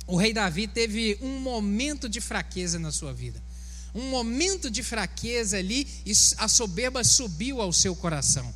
[0.07, 3.43] o rei Davi teve um momento de fraqueza na sua vida.
[3.95, 8.55] Um momento de fraqueza ali e a soberba subiu ao seu coração.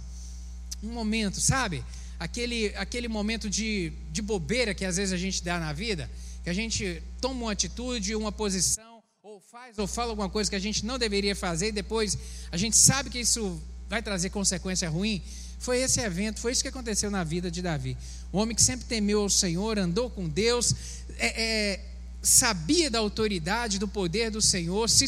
[0.83, 1.85] Um momento, sabe?
[2.19, 6.11] Aquele, aquele momento de, de bobeira que às vezes a gente dá na vida,
[6.45, 10.57] que a gente toma uma atitude, uma posição, ou faz ou fala alguma coisa que
[10.57, 12.17] a gente não deveria fazer e depois
[12.53, 15.23] a gente sabe que isso vai trazer consequência ruim.
[15.59, 17.97] Foi esse evento, foi isso que aconteceu na vida de Davi.
[18.33, 20.75] Um homem que sempre temeu ao Senhor, andou com Deus,
[21.27, 21.81] é, é,
[22.23, 25.07] sabia da autoridade, do poder do Senhor, se,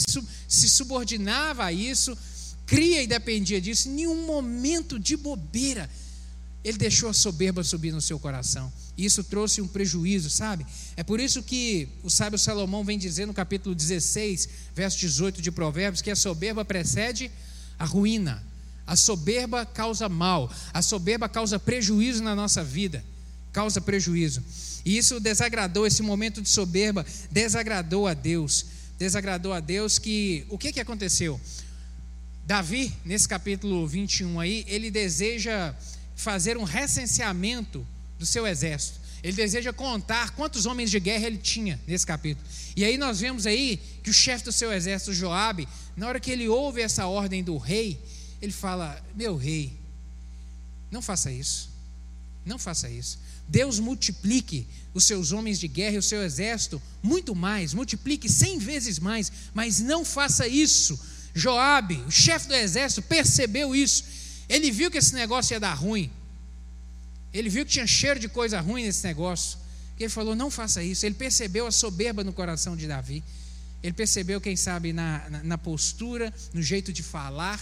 [0.48, 2.16] se subordinava a isso,
[2.66, 3.88] cria e dependia disso.
[3.88, 5.88] Em nenhum momento de bobeira
[6.64, 8.72] ele deixou a soberba subir no seu coração.
[8.96, 10.64] E isso trouxe um prejuízo, sabe?
[10.96, 15.50] É por isso que o sábio Salomão vem dizer no capítulo 16, verso 18 de
[15.50, 17.30] Provérbios, que a soberba precede
[17.78, 18.42] a ruína
[18.86, 23.04] A soberba causa mal, a soberba causa prejuízo na nossa vida,
[23.52, 24.42] causa prejuízo.
[24.84, 28.66] E isso desagradou, esse momento de soberba desagradou a Deus.
[28.98, 30.44] Desagradou a Deus que.
[30.48, 31.40] O que, que aconteceu?
[32.44, 35.74] Davi, nesse capítulo 21 aí, ele deseja
[36.16, 37.86] fazer um recenseamento
[38.18, 39.00] do seu exército.
[39.22, 42.44] Ele deseja contar quantos homens de guerra ele tinha nesse capítulo.
[42.74, 46.30] E aí nós vemos aí que o chefe do seu exército, Joabe, na hora que
[46.30, 48.00] ele ouve essa ordem do rei,
[48.40, 49.72] ele fala: "Meu rei,
[50.90, 51.70] não faça isso.
[52.44, 53.18] Não faça isso.
[53.52, 58.58] Deus multiplique os seus homens de guerra e o seu exército muito mais, multiplique cem
[58.58, 60.98] vezes mais, mas não faça isso.
[61.34, 64.04] Joabe, o chefe do exército, percebeu isso.
[64.48, 66.10] Ele viu que esse negócio ia dar ruim.
[67.32, 69.58] Ele viu que tinha cheiro de coisa ruim nesse negócio.
[70.00, 71.04] Ele falou: não faça isso.
[71.04, 73.22] Ele percebeu a soberba no coração de Davi.
[73.82, 77.60] Ele percebeu, quem sabe, na, na, na postura, no jeito de falar.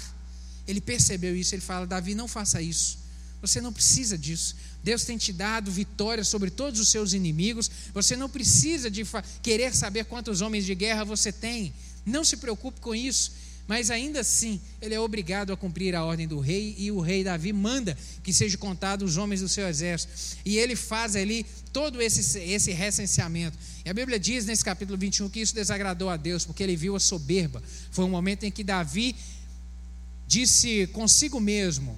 [0.68, 1.54] Ele percebeu isso.
[1.54, 3.00] Ele fala: Davi, não faça isso.
[3.40, 4.54] Você não precisa disso.
[4.82, 7.70] Deus tem te dado vitória sobre todos os seus inimigos.
[7.92, 9.06] Você não precisa de
[9.42, 11.72] querer saber quantos homens de guerra você tem.
[12.04, 13.32] Não se preocupe com isso.
[13.70, 17.22] Mas ainda assim, ele é obrigado a cumprir a ordem do rei, e o rei
[17.22, 20.12] Davi manda que seja contado os homens do seu exército.
[20.44, 23.56] E ele faz ali todo esse, esse recenseamento.
[23.84, 26.96] E a Bíblia diz nesse capítulo 21 que isso desagradou a Deus, porque ele viu
[26.96, 27.62] a soberba.
[27.92, 29.14] Foi um momento em que Davi
[30.26, 31.96] disse consigo mesmo: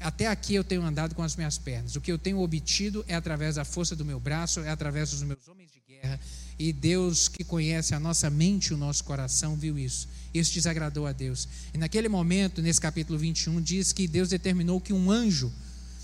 [0.00, 1.94] Até aqui eu tenho andado com as minhas pernas.
[1.94, 5.22] O que eu tenho obtido é através da força do meu braço, é através dos
[5.22, 6.18] meus homens de guerra
[6.60, 10.06] e Deus, que conhece a nossa mente e o nosso coração, viu isso.
[10.34, 11.48] Isso desagradou a Deus.
[11.72, 15.50] E naquele momento, nesse capítulo 21, diz que Deus determinou que um anjo,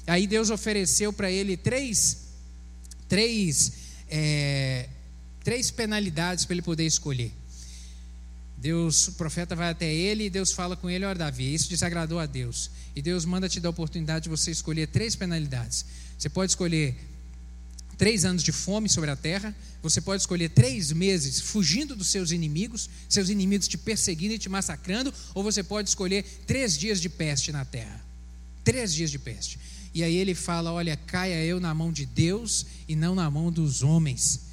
[0.06, 2.28] aí Deus ofereceu para ele três,
[3.06, 3.72] três,
[4.08, 4.88] é,
[5.44, 7.34] três penalidades para ele poder escolher.
[8.58, 12.18] Deus, o profeta vai até ele e Deus fala com ele: Olha, Davi, isso desagradou
[12.18, 12.70] a Deus.
[12.94, 15.84] E Deus manda te dar a oportunidade de você escolher três penalidades.
[16.18, 16.96] Você pode escolher
[17.98, 22.30] três anos de fome sobre a terra, você pode escolher três meses fugindo dos seus
[22.30, 27.08] inimigos, seus inimigos te perseguindo e te massacrando, ou você pode escolher três dias de
[27.08, 28.04] peste na terra.
[28.64, 29.58] Três dias de peste.
[29.94, 33.52] E aí ele fala: Olha, caia eu na mão de Deus e não na mão
[33.52, 34.45] dos homens.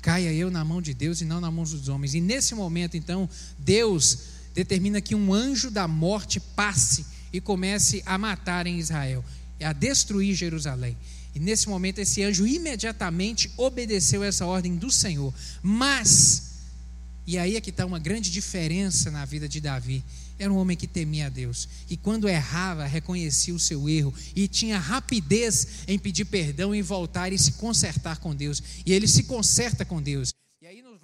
[0.00, 2.14] Caia eu na mão de Deus e não na mão dos homens.
[2.14, 4.18] E nesse momento, então, Deus
[4.54, 9.24] determina que um anjo da morte passe e comece a matar em Israel,
[9.60, 10.96] a destruir Jerusalém.
[11.34, 15.32] E nesse momento esse anjo imediatamente obedeceu essa ordem do Senhor.
[15.62, 16.42] Mas,
[17.26, 20.02] e aí é que está uma grande diferença na vida de Davi.
[20.40, 21.68] Era um homem que temia a Deus.
[21.88, 24.12] E quando errava, reconhecia o seu erro.
[24.34, 28.62] E tinha rapidez em pedir perdão e voltar e se consertar com Deus.
[28.84, 30.32] E ele se conserta com Deus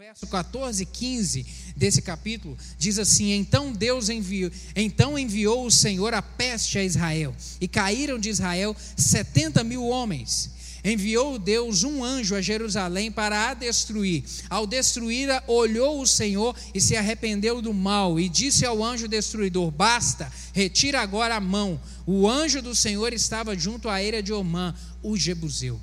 [0.06, 1.46] verso 14 e 15
[1.76, 7.34] desse capítulo, diz assim: Então Deus enviou, então enviou o Senhor a peste a Israel,
[7.60, 10.55] e caíram de Israel 70 mil homens.
[10.86, 14.22] Enviou Deus um anjo a Jerusalém para a destruir.
[14.48, 19.72] Ao destruí-la, olhou o Senhor e se arrependeu do mal, e disse ao anjo destruidor:
[19.72, 21.80] Basta, retira agora a mão.
[22.06, 24.72] O anjo do Senhor estava junto à eira de Omã,
[25.02, 25.80] o Jebuseu.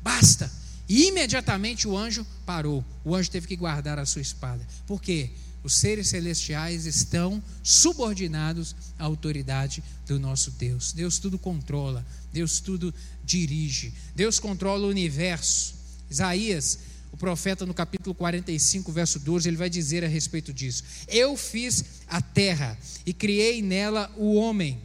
[0.00, 0.48] Basta
[0.88, 2.84] e imediatamente o anjo parou.
[3.04, 4.64] O anjo teve que guardar a sua espada.
[4.86, 5.30] Por quê?
[5.64, 10.92] Os seres celestiais estão subordinados à autoridade do nosso Deus.
[10.92, 15.74] Deus tudo controla, Deus tudo dirige, Deus controla o universo.
[16.10, 16.78] Isaías,
[17.10, 21.82] o profeta, no capítulo 45, verso 12, ele vai dizer a respeito disso: Eu fiz
[22.06, 24.78] a terra e criei nela o homem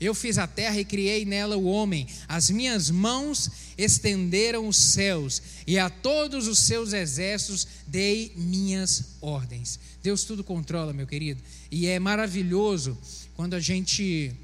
[0.00, 2.06] eu fiz a terra e criei nela o homem.
[2.28, 9.78] As minhas mãos estenderam os céus, e a todos os seus exércitos dei minhas ordens.
[10.02, 11.42] Deus tudo controla, meu querido.
[11.70, 12.96] E é maravilhoso
[13.34, 14.34] quando a gente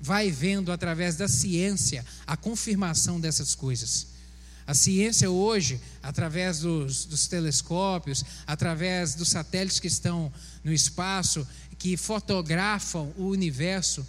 [0.00, 4.08] vai vendo através da ciência a confirmação dessas coisas.
[4.66, 11.46] A ciência hoje, através dos, dos, telescópios, através dos satélites que estão no espaço,
[11.78, 14.06] que fotografam o universo,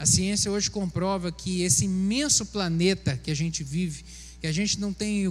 [0.00, 4.02] a ciência hoje comprova que esse imenso planeta que a gente vive,
[4.40, 5.26] que a gente não tem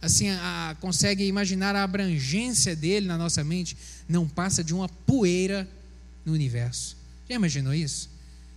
[0.00, 3.76] assim a, consegue imaginar a abrangência dele na nossa mente,
[4.08, 5.68] não passa de uma poeira
[6.24, 6.96] no universo.
[7.28, 8.08] Já imaginou isso?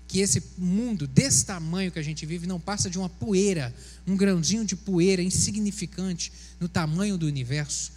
[0.07, 3.73] Que esse mundo desse tamanho que a gente vive não passa de uma poeira,
[4.05, 7.93] um grãozinho de poeira insignificante no tamanho do universo.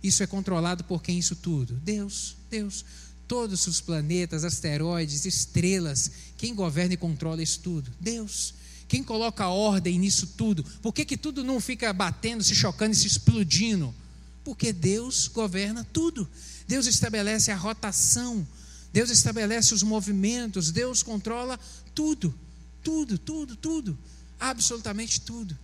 [0.00, 1.74] Isso é controlado por quem isso tudo?
[1.74, 2.84] Deus, Deus
[3.30, 6.10] todos os planetas, asteroides, estrelas.
[6.36, 7.88] Quem governa e controla isso tudo?
[8.00, 8.52] Deus.
[8.88, 10.64] Quem coloca ordem nisso tudo?
[10.82, 13.94] Por que, que tudo não fica batendo, se chocando e se explodindo?
[14.42, 16.28] Porque Deus governa tudo.
[16.66, 18.44] Deus estabelece a rotação
[18.92, 21.58] Deus estabelece os movimentos, Deus controla
[21.94, 22.34] tudo,
[22.82, 23.98] tudo, tudo, tudo,
[24.38, 25.56] absolutamente tudo.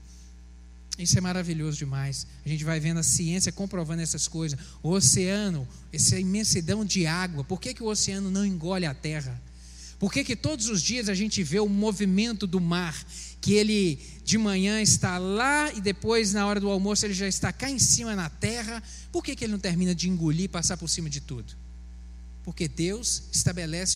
[0.98, 2.26] Isso é maravilhoso demais.
[2.44, 4.58] A gente vai vendo a ciência comprovando essas coisas.
[4.82, 9.40] O oceano, essa imensidão de água, por que, que o oceano não engole a terra?
[9.98, 12.94] Por que, que todos os dias a gente vê o movimento do mar?
[13.40, 17.52] Que ele de manhã está lá e depois, na hora do almoço, ele já está
[17.52, 18.82] cá em cima na terra.
[19.12, 21.54] Por que, que ele não termina de engolir e passar por cima de tudo?
[22.42, 23.94] Porque Deus estabelece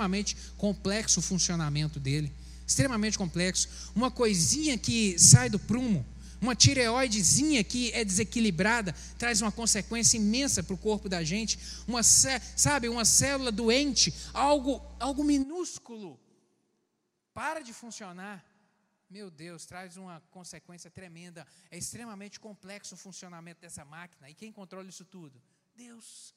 [0.00, 2.32] extremamente complexo o funcionamento dele,
[2.66, 3.68] extremamente complexo.
[3.94, 6.06] Uma coisinha que sai do prumo,
[6.40, 11.58] uma tireoidezinha que é desequilibrada, traz uma consequência imensa para o corpo da gente.
[11.86, 16.18] Uma, sabe, uma célula doente, algo, algo minúsculo,
[17.34, 18.42] para de funcionar.
[19.10, 21.46] Meu Deus, traz uma consequência tremenda.
[21.70, 24.30] É extremamente complexo o funcionamento dessa máquina.
[24.30, 25.42] E quem controla isso tudo?
[25.74, 26.32] Deus.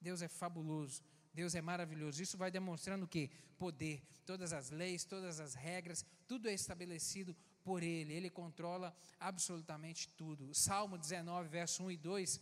[0.00, 1.02] Deus é fabuloso.
[1.36, 2.22] Deus é maravilhoso.
[2.22, 7.82] Isso vai demonstrando que poder, todas as leis, todas as regras, tudo é estabelecido por
[7.82, 8.14] Ele.
[8.14, 10.54] Ele controla absolutamente tudo.
[10.54, 12.40] Salmo 19, verso 1 e 2,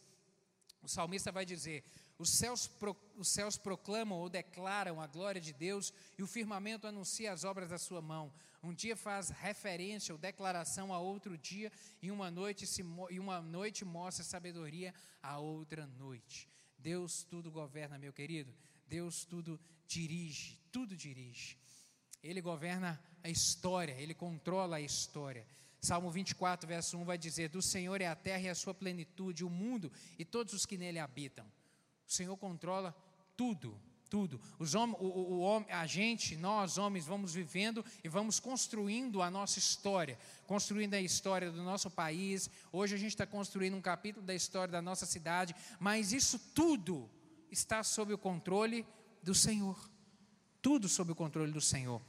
[0.80, 1.83] o salmista vai dizer:
[2.16, 6.87] os céus, pro, os céus proclamam ou declaram a glória de Deus e o firmamento
[6.87, 8.33] anuncia as obras da sua mão.
[8.62, 13.42] Um dia faz referência ou declaração a outro dia e uma noite, se, e uma
[13.42, 16.48] noite mostra sabedoria a outra noite.
[16.78, 18.54] Deus tudo governa, meu querido.
[18.87, 21.57] Deus tudo dirige, tudo dirige.
[22.23, 25.47] Ele governa a história, ele controla a história.
[25.81, 29.44] Salmo 24, verso 1 vai dizer: Do Senhor é a terra e a sua plenitude,
[29.44, 31.44] o mundo e todos os que nele habitam.
[32.07, 32.97] O Senhor controla
[33.37, 34.40] tudo, tudo.
[34.59, 39.31] Os hom o, o, o, a gente, nós homens, vamos vivendo e vamos construindo a
[39.31, 42.49] nossa história, construindo a história do nosso país.
[42.73, 47.11] Hoje a gente está construindo um capítulo da história da nossa cidade, mas isso tudo
[47.50, 48.87] está sob o controle
[49.22, 49.78] do Senhor.
[50.61, 52.00] Tudo sob o controle do Senhor.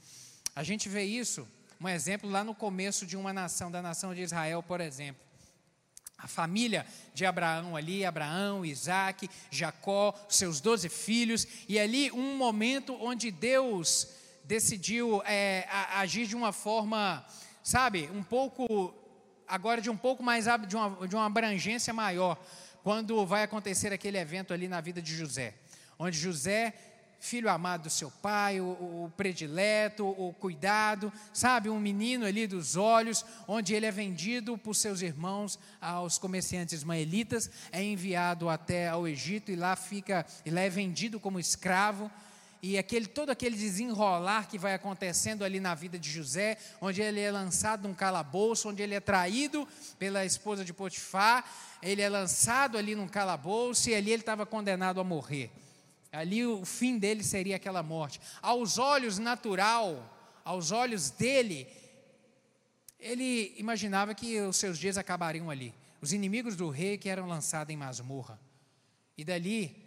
[0.54, 1.46] A gente vê isso,
[1.80, 5.24] um exemplo lá no começo de uma nação, da nação de Israel, por exemplo.
[6.16, 12.94] A família de Abraão ali, Abraão, Isaac, Jacó, seus doze filhos, e ali um momento
[12.94, 14.08] onde Deus
[14.42, 17.24] decidiu é, agir de uma forma,
[17.62, 18.94] sabe, um pouco,
[19.46, 22.38] agora de um pouco mais, de uma, de uma abrangência maior
[22.86, 25.54] quando vai acontecer aquele evento ali na vida de José,
[25.98, 26.72] onde José,
[27.18, 32.76] filho amado do seu pai, o, o predileto, o cuidado, sabe, um menino ali dos
[32.76, 39.08] olhos, onde ele é vendido por seus irmãos aos comerciantes ismaelitas, é enviado até ao
[39.08, 42.08] Egito e lá fica, e lá é vendido como escravo
[42.62, 47.20] e aquele, todo aquele desenrolar que vai acontecendo ali na vida de José, onde ele
[47.20, 51.44] é lançado num calabouço, onde ele é traído pela esposa de Potifar,
[51.82, 55.50] ele é lançado ali num calabouço e ali ele estava condenado a morrer.
[56.10, 58.20] Ali o fim dele seria aquela morte.
[58.40, 61.68] Aos olhos natural, aos olhos dele,
[62.98, 65.74] ele imaginava que os seus dias acabariam ali.
[66.00, 68.40] Os inimigos do rei que eram lançados em masmorra.
[69.16, 69.85] E dali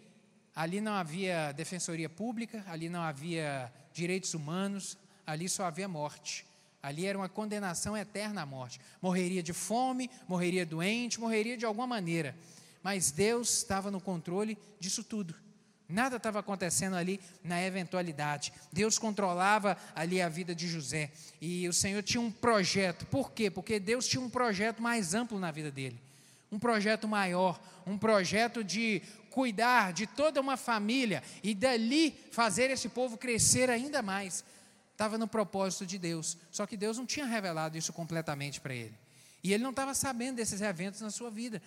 [0.60, 6.45] Ali não havia defensoria pública, ali não havia direitos humanos, ali só havia morte.
[6.84, 8.78] Ali era uma condenação eterna à morte.
[9.02, 12.36] Morreria de fome, morreria doente, morreria de alguma maneira.
[12.84, 15.34] Mas Deus estava no controle disso tudo.
[15.88, 18.52] Nada estava acontecendo ali na eventualidade.
[18.69, 21.10] Deus controlava ali a vida de José.
[21.39, 23.06] E o Senhor tinha um projeto.
[23.06, 23.50] Por quê?
[23.50, 25.98] Porque Deus tinha um projeto mais amplo na vida dele.
[26.52, 27.58] Um projeto maior.
[27.88, 29.02] Um projeto de
[29.39, 34.43] cuidar de toda uma família e dali fazer esse povo crescer ainda mais.
[34.91, 36.38] Estava no propósito de Deus.
[36.52, 38.93] Só que Deus não tinha revelado isso completamente para ele.
[39.41, 41.62] E ele não estava sabendo desses eventos na sua vida.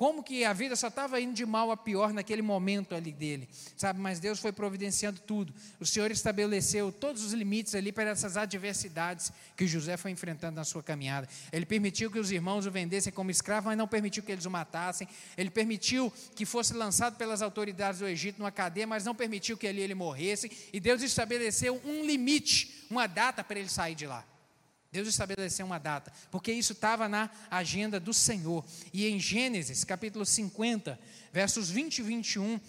[0.00, 3.46] Como que a vida só estava indo de mal a pior naquele momento ali dele,
[3.76, 4.00] sabe?
[4.00, 5.52] Mas Deus foi providenciando tudo.
[5.78, 10.64] O Senhor estabeleceu todos os limites ali para essas adversidades que José foi enfrentando na
[10.64, 11.28] sua caminhada.
[11.52, 14.50] Ele permitiu que os irmãos o vendessem como escravo, mas não permitiu que eles o
[14.50, 15.06] matassem.
[15.36, 19.66] Ele permitiu que fosse lançado pelas autoridades do Egito numa cadeia, mas não permitiu que
[19.66, 20.50] ali ele morresse.
[20.72, 24.24] E Deus estabeleceu um limite, uma data para ele sair de lá.
[24.92, 28.64] Deus estabeleceu uma data, porque isso estava na agenda do Senhor.
[28.92, 30.98] E em Gênesis, capítulo 50,
[31.32, 32.60] versos 20 e 21,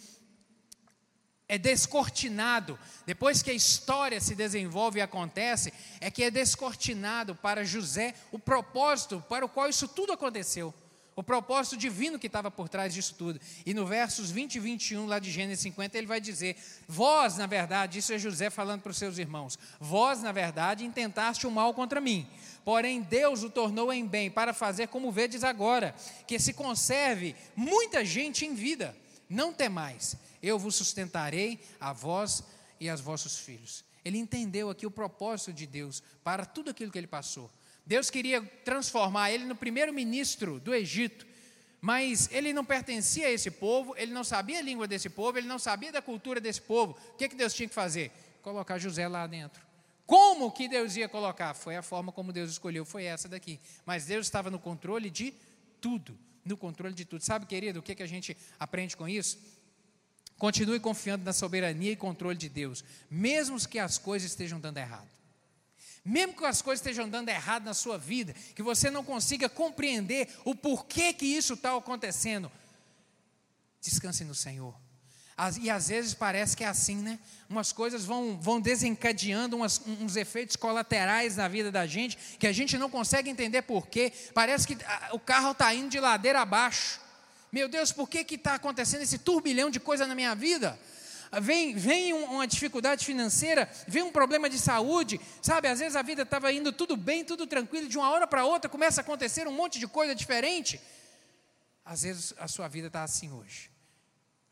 [1.47, 7.65] é descortinado, depois que a história se desenvolve e acontece, é que é descortinado para
[7.65, 10.74] José o propósito para o qual isso tudo aconteceu.
[11.22, 13.39] O propósito divino que estava por trás disso tudo.
[13.63, 16.57] E no versos 20 e 21, lá de Gênesis 50, ele vai dizer:
[16.88, 21.45] Vós, na verdade, isso é José falando para os seus irmãos, vós, na verdade, intentaste
[21.45, 22.28] o mal contra mim.
[22.65, 25.93] Porém, Deus o tornou em bem, para fazer como vedes agora,
[26.26, 28.97] que se conserve muita gente em vida.
[29.30, 32.43] Não temais, eu vos sustentarei a vós
[32.80, 33.86] e aos vossos filhos.
[34.03, 37.47] Ele entendeu aqui o propósito de Deus para tudo aquilo que ele passou.
[37.86, 41.26] Deus queria transformar ele no primeiro ministro do Egito,
[41.82, 45.48] mas ele não pertencia a esse povo, ele não sabia a língua desse povo, ele
[45.48, 46.96] não sabia da cultura desse povo.
[47.14, 48.12] O que, que Deus tinha que fazer?
[48.42, 49.62] Colocar José lá dentro.
[50.06, 51.54] Como que Deus ia colocar?
[51.54, 53.60] Foi a forma como Deus escolheu, foi essa daqui.
[53.86, 55.34] Mas Deus estava no controle de
[55.80, 57.24] tudo, no controle de tudo.
[57.24, 59.40] Sabe, querido, o que, que a gente aprende com isso?
[60.38, 65.08] Continue confiando na soberania e controle de Deus, mesmo que as coisas estejam dando errado.
[66.04, 70.28] Mesmo que as coisas estejam dando errado na sua vida, que você não consiga compreender
[70.43, 72.52] o porquê que isso está acontecendo,
[73.80, 74.76] descanse no Senhor.
[75.60, 77.20] E às vezes parece que é assim, né?
[77.49, 82.52] Umas coisas vão, vão desencadeando umas, uns efeitos colaterais na vida da gente, que a
[82.52, 84.14] gente não consegue entender porquê.
[84.36, 84.78] Parece que
[85.12, 86.99] o carro está indo de ladeira abaixo.
[87.52, 90.80] Meu Deus, por que está acontecendo esse turbilhão de coisa na minha vida?
[91.40, 95.68] Vem, vem uma dificuldade financeira, vem um problema de saúde, sabe?
[95.68, 98.70] Às vezes a vida estava indo tudo bem, tudo tranquilo, de uma hora para outra
[98.70, 100.82] começa a acontecer um monte de coisa diferente.
[101.86, 103.72] Às vezes a sua vida está assim hoje.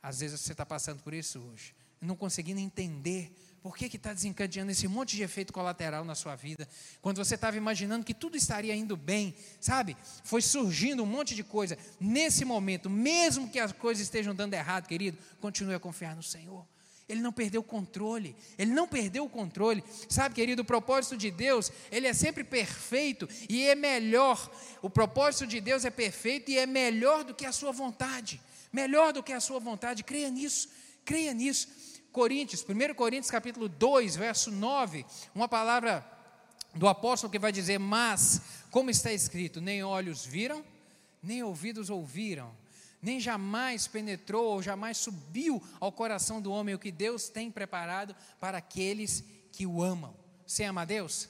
[0.02, 4.72] Às vezes você está passando por isso hoje, não conseguindo entender por que está desencadeando
[4.72, 6.68] esse monte de efeito colateral na sua vida?
[7.02, 9.98] Quando você estava imaginando que tudo estaria indo bem, sabe?
[10.24, 11.78] Foi surgindo um monte de coisa.
[12.00, 16.66] Nesse momento, mesmo que as coisas estejam dando errado, querido, continue a confiar no Senhor.
[17.10, 18.36] Ele não perdeu o controle.
[18.56, 19.84] Ele não perdeu o controle.
[20.08, 24.50] Sabe, querido, o propósito de Deus, ele é sempre perfeito e é melhor.
[24.82, 28.40] O propósito de Deus é perfeito e é melhor do que a sua vontade.
[28.72, 30.04] Melhor do que a sua vontade.
[30.04, 30.70] Creia nisso.
[31.04, 31.68] Creia nisso.
[32.12, 36.06] Coríntios, 1 Coríntios capítulo 2, verso 9, uma palavra
[36.74, 38.42] do apóstolo que vai dizer: Mas,
[38.72, 40.64] como está escrito, nem olhos viram,
[41.22, 42.52] nem ouvidos ouviram,
[43.02, 48.16] nem jamais penetrou ou jamais subiu ao coração do homem o que Deus tem preparado
[48.40, 50.16] para aqueles que o amam.
[50.46, 51.30] Você ama a Deus?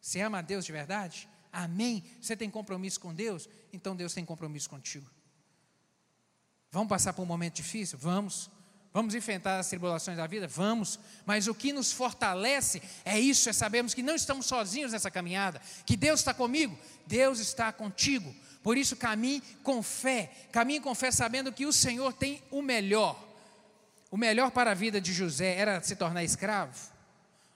[0.00, 1.28] Você ama a Deus de verdade?
[1.52, 2.04] Amém?
[2.20, 3.48] Você tem compromisso com Deus?
[3.72, 5.08] Então Deus tem compromisso contigo.
[6.70, 7.96] Vamos passar por um momento difícil?
[7.96, 8.50] Vamos.
[8.94, 10.46] Vamos enfrentar as tribulações da vida?
[10.46, 15.10] Vamos, mas o que nos fortalece é isso, é sabermos que não estamos sozinhos nessa
[15.10, 18.32] caminhada, que Deus está comigo, Deus está contigo.
[18.62, 23.20] Por isso, caminhe com fé, caminhe com fé, sabendo que o Senhor tem o melhor.
[24.12, 26.72] O melhor para a vida de José era se tornar escravo,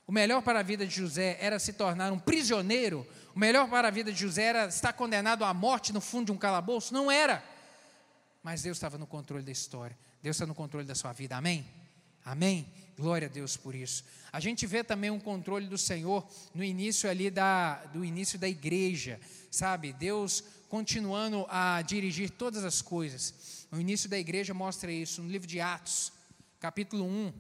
[0.09, 3.87] o melhor para a vida de José era se tornar um prisioneiro, o melhor para
[3.87, 6.93] a vida de José era estar condenado à morte no fundo de um calabouço.
[6.93, 7.45] Não era,
[8.43, 9.97] mas Deus estava no controle da história.
[10.29, 11.65] Deus está no controle da sua vida, amém?
[12.23, 12.71] Amém?
[12.99, 14.05] Glória a Deus por isso.
[14.31, 16.23] A gente vê também um controle do Senhor
[16.55, 19.19] no início ali da, do início da igreja,
[19.51, 19.91] sabe?
[19.95, 23.67] Deus continuando a dirigir todas as coisas.
[23.73, 26.13] O início da igreja mostra isso no livro de Atos,
[26.61, 27.33] capítulo 1,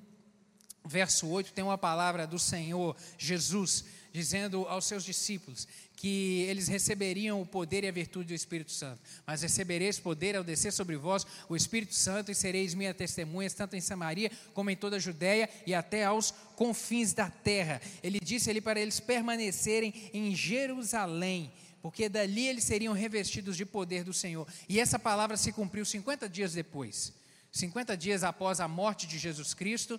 [0.86, 7.42] verso 8, tem uma palavra do Senhor Jesus dizendo aos seus discípulos que eles receberiam
[7.42, 9.00] o poder e a virtude do Espírito Santo.
[9.26, 13.74] Mas recebereis poder ao descer sobre vós o Espírito Santo e sereis minhas testemunhas, tanto
[13.74, 17.80] em Samaria como em toda a Judéia e até aos confins da terra.
[18.02, 24.02] Ele disse ali para eles permanecerem em Jerusalém porque dali eles seriam revestidos de poder
[24.02, 24.46] do Senhor.
[24.68, 27.12] E essa palavra se cumpriu 50 dias depois.
[27.52, 29.98] 50 dias após a morte de Jesus Cristo,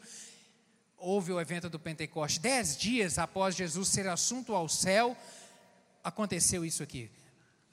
[0.99, 2.39] houve o evento do Pentecoste.
[2.39, 5.15] Dez dias após Jesus ser assunto ao céu,
[6.03, 7.09] aconteceu isso aqui.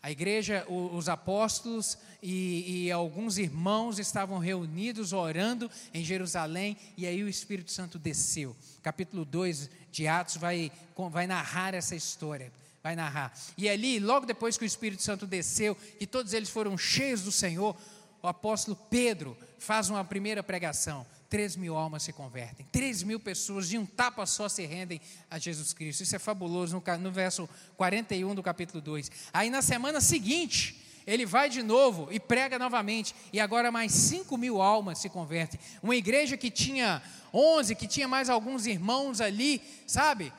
[0.03, 7.25] A igreja, os apóstolos e, e, alguns irmãos estavam reunidos orando em Jerusalém e aí
[7.25, 8.55] o Espírito Santo desceu.
[8.83, 10.71] Capítulo 2 de Atos vai,
[11.11, 12.53] vai narrar essa história.
[12.85, 13.33] Vai narrar.
[13.59, 17.33] E ali, logo depois que o Espírito Santo desceu e todos eles foram cheios do
[17.33, 17.77] Senhor,
[18.23, 21.05] o apóstolo Pedro faz uma primeira pregação.
[21.29, 25.01] 3 mil almas se convertem, 3 mil pessoas de um tapa só se rendem
[25.31, 26.03] a Jesus Cristo.
[26.03, 29.11] Isso é fabuloso no, no verso 41 do capítulo 2.
[29.33, 34.37] Aí na semana seguinte, ele vai de novo e prega novamente, e agora mais 5
[34.37, 35.61] mil almas se convertem.
[35.83, 37.01] Uma igreja que tinha
[37.33, 40.33] 11, que tinha mais alguns irmãos ali, sabe?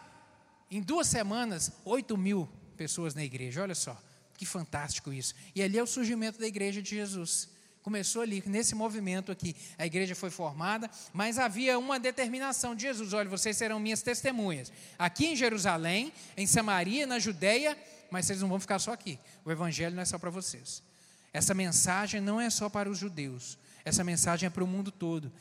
[0.70, 3.98] Em duas semanas, 8 mil pessoas na igreja, olha só,
[4.38, 5.34] que fantástico isso.
[5.56, 7.50] E ali é o surgimento da igreja de Jesus.
[7.88, 9.56] Começou ali, nesse movimento aqui.
[9.78, 14.74] A igreja foi formada, mas havia uma determinação de Jesus: olha, vocês serão minhas testemunhas.
[15.00, 17.78] Aqui em Jerusalém, em Samaria, na Judéia,
[18.12, 19.18] mas vocês não vão ficar só aqui.
[19.46, 20.84] O evangelho não é só para vocês.
[21.32, 25.32] Essa mensagem não é só para os judeus, essa mensagem é para o mundo todo.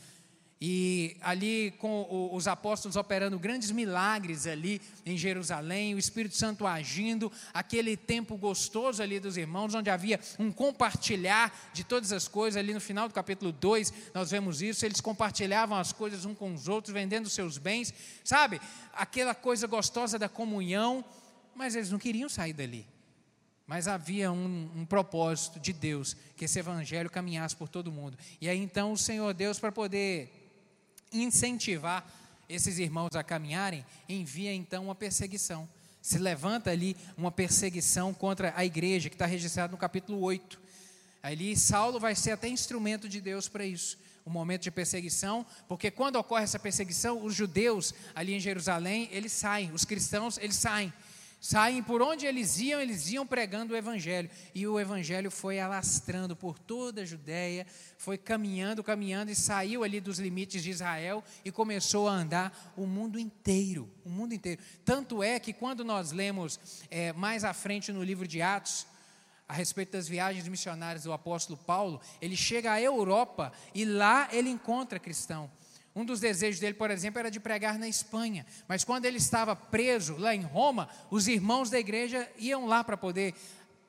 [0.59, 7.31] E ali com os apóstolos operando grandes milagres ali em Jerusalém, o Espírito Santo agindo,
[7.53, 12.73] aquele tempo gostoso ali dos irmãos, onde havia um compartilhar de todas as coisas, ali
[12.73, 16.69] no final do capítulo 2, nós vemos isso, eles compartilhavam as coisas uns com os
[16.69, 17.93] outros, vendendo seus bens,
[18.25, 18.59] sabe?
[18.95, 21.05] Aquela coisa gostosa da comunhão,
[21.55, 22.87] mas eles não queriam sair dali.
[23.67, 28.17] Mas havia um, um, propósito de Deus, que esse evangelho caminhasse por todo mundo.
[28.41, 30.46] E aí então o Senhor Deus, para poder
[31.13, 32.05] incentivar
[32.49, 35.69] esses irmãos a caminharem, envia então uma perseguição.
[36.01, 40.61] Se levanta ali uma perseguição contra a igreja, que está registrado no capítulo 8.
[41.23, 43.99] Ali Saulo vai ser até instrumento de Deus para isso.
[44.25, 49.33] Um momento de perseguição, porque quando ocorre essa perseguição, os judeus ali em Jerusalém, eles
[49.33, 50.93] saem, os cristãos, eles saem
[51.47, 54.29] saem por onde eles iam, eles iam pregando o evangelho.
[54.53, 57.65] E o evangelho foi alastrando por toda a Judéia,
[57.97, 62.85] foi caminhando, caminhando e saiu ali dos limites de Israel e começou a andar o
[62.85, 64.61] mundo inteiro, o mundo inteiro.
[64.85, 66.59] Tanto é que quando nós lemos
[66.91, 68.85] é, mais à frente no livro de Atos,
[69.49, 74.51] a respeito das viagens missionárias do apóstolo Paulo, ele chega à Europa e lá ele
[74.51, 75.49] encontra cristão.
[75.97, 78.45] Um dos desejos dele, por exemplo, era de pregar na Espanha.
[78.69, 82.99] Mas quando ele estava preso lá em Roma, os irmãos da igreja iam lá para
[82.99, 83.35] poder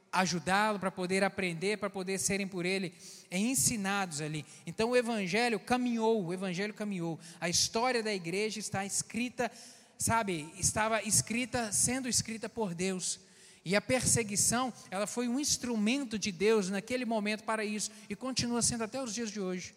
[0.10, 2.94] ajudá-lo, para poder aprender, para poder serem por ele
[3.30, 4.46] ensinados ali.
[4.66, 7.20] Então o evangelho caminhou, o evangelho caminhou.
[7.42, 9.52] A história da igreja está escrita,
[9.98, 13.20] sabe, estava escrita, sendo escrita por Deus.
[13.66, 18.62] E a perseguição, ela foi um instrumento de Deus naquele momento para isso e continua
[18.62, 19.76] sendo até os dias de hoje.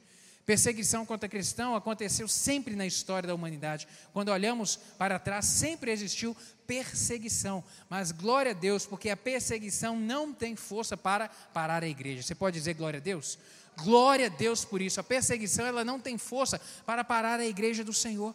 [0.50, 3.86] Perseguição contra cristão aconteceu sempre na história da humanidade.
[4.12, 6.36] Quando olhamos para trás, sempre existiu
[6.66, 7.62] perseguição.
[7.88, 12.24] Mas glória a Deus, porque a perseguição não tem força para parar a igreja.
[12.24, 13.38] Você pode dizer glória a Deus?
[13.76, 14.98] Glória a Deus por isso.
[14.98, 18.34] A perseguição ela não tem força para parar a igreja do Senhor.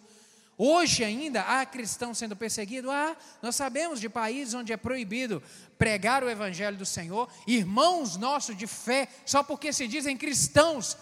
[0.57, 2.89] Hoje ainda há cristãos sendo perseguidos?
[2.89, 5.43] Ah, nós sabemos de países onde é proibido
[5.77, 10.95] pregar o evangelho do Senhor, irmãos nossos de fé, só porque se dizem cristãos,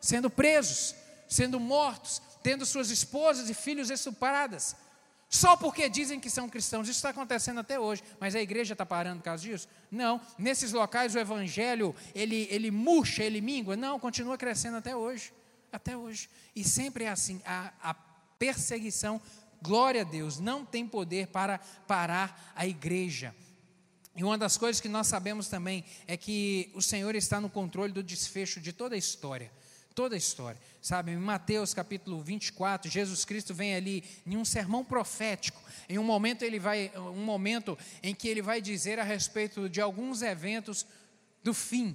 [0.00, 0.94] sendo presos,
[1.28, 4.74] sendo mortos, tendo suas esposas e filhos estupradas,
[5.30, 6.88] só porque dizem que são cristãos.
[6.88, 9.68] Isso está acontecendo até hoje, mas a igreja está parando por causa disso?
[9.88, 10.20] Não.
[10.36, 13.76] Nesses locais o evangelho ele, ele murcha, ele mingua?
[13.76, 15.32] Não, continua crescendo até hoje.
[15.72, 16.28] Até hoje.
[16.56, 19.22] E sempre é assim: a, a perseguição,
[19.62, 23.32] glória a Deus, não tem poder para parar a igreja.
[24.16, 27.92] E uma das coisas que nós sabemos também é que o Senhor está no controle
[27.92, 29.52] do desfecho de toda a história
[30.00, 30.58] toda a história.
[30.80, 35.60] Sabe, em Mateus capítulo 24, Jesus Cristo vem ali em um sermão profético.
[35.90, 39.78] Em um momento ele vai um momento em que ele vai dizer a respeito de
[39.78, 40.86] alguns eventos
[41.44, 41.94] do fim.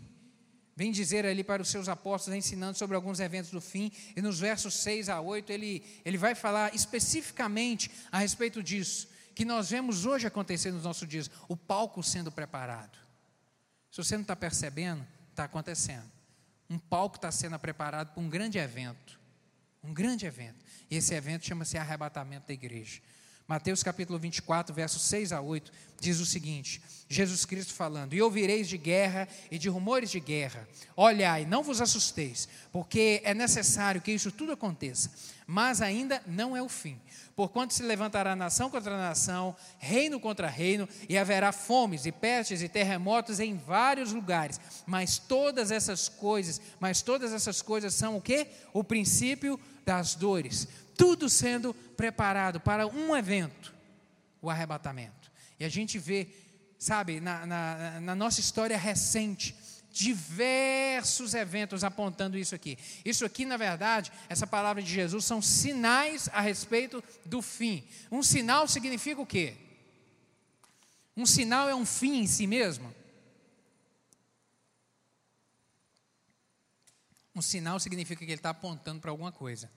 [0.76, 4.40] Vem dizer ali para os seus apóstolos, ensinando sobre alguns eventos do fim, e nos
[4.40, 10.06] versos 6 a 8 ele, ele vai falar especificamente a respeito disso, que nós vemos
[10.06, 13.00] hoje acontecer nos nossos dias, o palco sendo preparado.
[13.90, 16.15] Se você não está percebendo, está acontecendo
[16.70, 19.20] um palco está sendo preparado para um grande evento.
[19.84, 20.66] Um grande evento.
[20.90, 23.02] E esse evento chama-se arrebatamento da igreja.
[23.48, 28.68] Mateus capítulo 24, versos 6 a 8, diz o seguinte: Jesus Cristo falando: E ouvireis
[28.68, 30.68] de guerra e de rumores de guerra.
[30.96, 35.12] Olhai, não vos assusteis, porque é necessário que isso tudo aconteça,
[35.46, 37.00] mas ainda não é o fim.
[37.36, 42.70] Porquanto se levantará nação contra nação, reino contra reino, e haverá fomes e pestes e
[42.70, 44.60] terremotos em vários lugares.
[44.88, 48.48] Mas todas essas coisas, mas todas essas coisas são o que?
[48.74, 50.68] O princípio das dores
[50.98, 53.74] tudo sendo preparado para um evento,
[54.42, 55.32] o arrebatamento.
[55.60, 56.28] E a gente vê,
[56.78, 59.56] sabe, na, na, na nossa história recente,
[59.92, 62.78] diversos eventos apontando isso aqui.
[63.06, 67.88] Isso aqui, na verdade, essa palavra de Jesus são sinais a respeito do fim.
[68.12, 69.56] Um sinal significa o quê?
[71.16, 72.94] Um sinal é um fim em si mesmo?
[77.34, 79.72] Um sinal significa que ele está apontando para alguma coisa.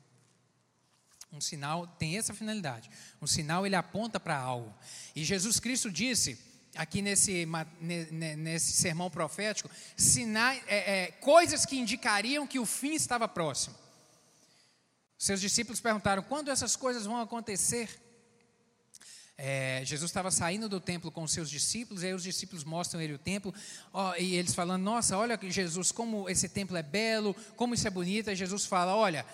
[1.33, 2.91] Um sinal tem essa finalidade.
[3.20, 4.74] Um sinal ele aponta para algo.
[5.14, 6.39] E Jesus Cristo disse
[6.74, 7.47] aqui nesse,
[7.81, 13.74] nesse sermão profético, sinais, é, é, coisas que indicariam que o fim estava próximo.
[15.18, 17.91] Seus discípulos perguntaram: quando essas coisas vão acontecer?
[19.41, 23.12] É, Jesus estava saindo do templo com seus discípulos, e aí os discípulos mostram ele
[23.12, 23.55] o templo,
[23.93, 27.91] ó, e eles falando: Nossa, olha Jesus, como esse templo é belo, como isso é
[27.91, 28.31] bonito.
[28.31, 29.24] E Jesus fala: Olha,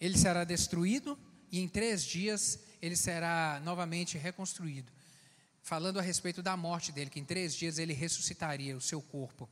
[0.00, 1.18] ele será destruído
[1.50, 4.92] e em três dias ele será novamente reconstruído.
[5.62, 9.48] Falando a respeito da morte dele, que em três dias ele ressuscitaria o seu corpo.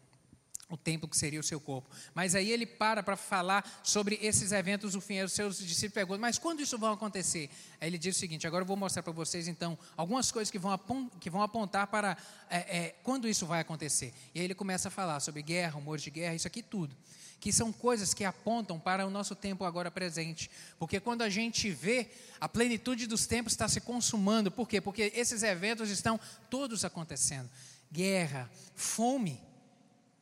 [0.68, 1.88] o templo que seria o seu corpo.
[2.12, 5.20] Mas aí ele para para falar sobre esses eventos do fim.
[5.20, 7.48] Os seus discípulos perguntam, mas quando isso vai acontecer?
[7.80, 10.58] Aí ele diz o seguinte: agora eu vou mostrar para vocês então algumas coisas que
[10.58, 10.76] vão,
[11.20, 12.16] que vão apontar para
[12.50, 14.12] é, é, quando isso vai acontecer.
[14.34, 16.96] E aí ele começa a falar sobre guerra, rumores de guerra, isso aqui tudo.
[17.38, 20.50] Que são coisas que apontam para o nosso tempo agora presente.
[20.78, 22.10] Porque quando a gente vê,
[22.40, 24.50] a plenitude dos tempos está se consumando.
[24.50, 24.80] Por quê?
[24.80, 26.18] Porque esses eventos estão
[26.48, 27.48] todos acontecendo.
[27.92, 29.40] Guerra, fome,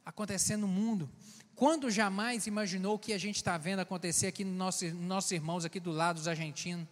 [0.05, 1.11] acontecendo no mundo.
[1.55, 5.65] Quando jamais imaginou o que a gente está vendo acontecer aqui nos nosso, nossos irmãos
[5.65, 6.87] aqui do lado dos argentinos?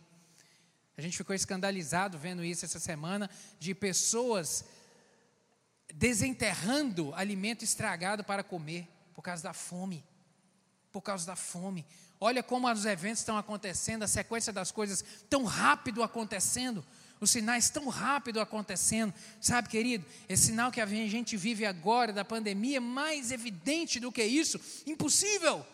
[0.96, 4.64] A gente ficou escandalizado vendo isso essa semana, de pessoas
[5.92, 10.04] desenterrando alimento estragado para comer, por causa da fome.
[10.92, 11.86] Por causa da fome.
[12.20, 16.84] Olha como os eventos estão acontecendo, a sequência das coisas tão rápido acontecendo
[17.22, 19.14] os sinais tão rápido acontecendo.
[19.40, 24.24] Sabe, querido, esse sinal que a gente vive agora da pandemia, mais evidente do que
[24.24, 25.64] isso, impossível,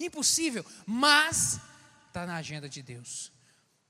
[0.00, 1.60] impossível, mas
[2.08, 3.30] está na agenda de Deus.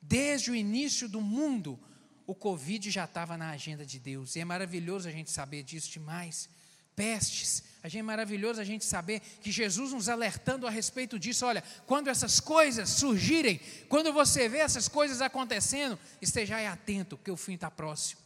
[0.02, 1.78] Desde o início do mundo,
[2.26, 5.90] o Covid já estava na agenda de Deus, e é maravilhoso a gente saber disso
[5.90, 6.48] demais
[6.94, 7.62] pestes.
[7.82, 11.44] A gente é maravilhoso a gente saber que Jesus nos alertando a respeito disso.
[11.44, 17.36] Olha, quando essas coisas surgirem, quando você vê essas coisas acontecendo, esteja atento, porque o
[17.36, 18.20] fim está próximo.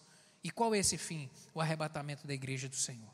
[0.44, 1.28] E qual é esse fim?
[1.52, 3.10] O arrebatamento da igreja do Senhor.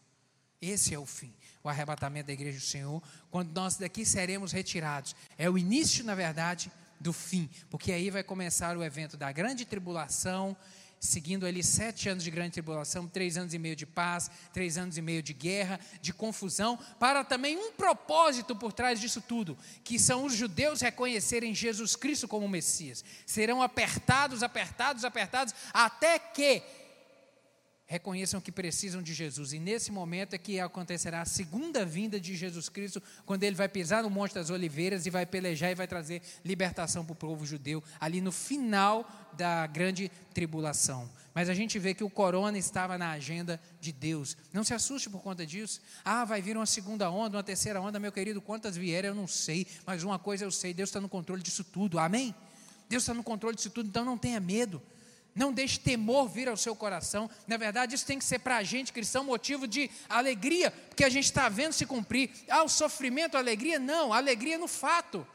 [0.61, 1.33] Esse é o fim,
[1.63, 5.15] o arrebatamento da igreja do Senhor, quando nós daqui seremos retirados.
[5.37, 9.65] É o início, na verdade, do fim, porque aí vai começar o evento da grande
[9.65, 10.57] tribulação
[11.01, 14.97] seguindo ali sete anos de grande tribulação, três anos e meio de paz, três anos
[14.97, 19.99] e meio de guerra, de confusão, para também um propósito por trás disso tudo, que
[19.99, 23.05] são os judeus reconhecerem Jesus Cristo como Messias.
[23.27, 26.63] Serão apertados, apertados, apertados, até que
[27.87, 29.53] reconheçam que precisam de Jesus.
[29.53, 33.69] E nesse momento é que acontecerá a segunda vinda de Jesus Cristo, quando ele vai
[33.69, 37.45] pisar no Monte das Oliveiras e vai pelejar e vai trazer libertação para o povo
[37.45, 41.09] judeu, ali no final da grande tribulação.
[41.35, 44.37] Mas a gente vê que o corona estava na agenda de Deus.
[44.53, 45.81] Não se assuste por conta disso.
[46.05, 49.27] Ah, vai vir uma segunda onda, uma terceira onda, meu querido, quantas vierem eu não
[49.27, 51.99] sei, mas uma coisa eu sei, Deus está no controle disso tudo.
[51.99, 52.33] Amém?
[52.89, 54.81] Deus está no controle disso tudo, então não tenha medo.
[55.35, 57.29] Não deixe temor vir ao seu coração.
[57.49, 61.09] Na verdade, isso tem que ser para a gente, cristão, motivo de alegria, porque a
[61.09, 62.31] gente está vendo se cumprir.
[62.49, 63.81] Ah, o sofrimento, a alegria?
[63.81, 65.27] Não, a alegria no fato.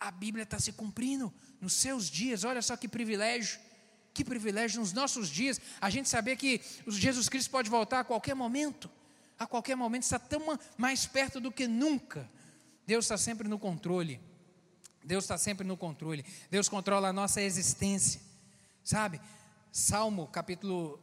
[0.00, 1.32] A Bíblia está se cumprindo
[1.66, 2.44] nos seus dias.
[2.44, 3.58] Olha só que privilégio.
[4.14, 8.34] Que privilégio nos nossos dias a gente saber que Jesus Cristo pode voltar a qualquer
[8.34, 8.88] momento.
[9.36, 10.40] A qualquer momento está tão
[10.78, 12.30] mais perto do que nunca.
[12.86, 14.20] Deus está sempre no controle.
[15.04, 16.24] Deus está sempre no controle.
[16.50, 18.20] Deus controla a nossa existência.
[18.84, 19.20] Sabe?
[19.72, 21.00] Salmo capítulo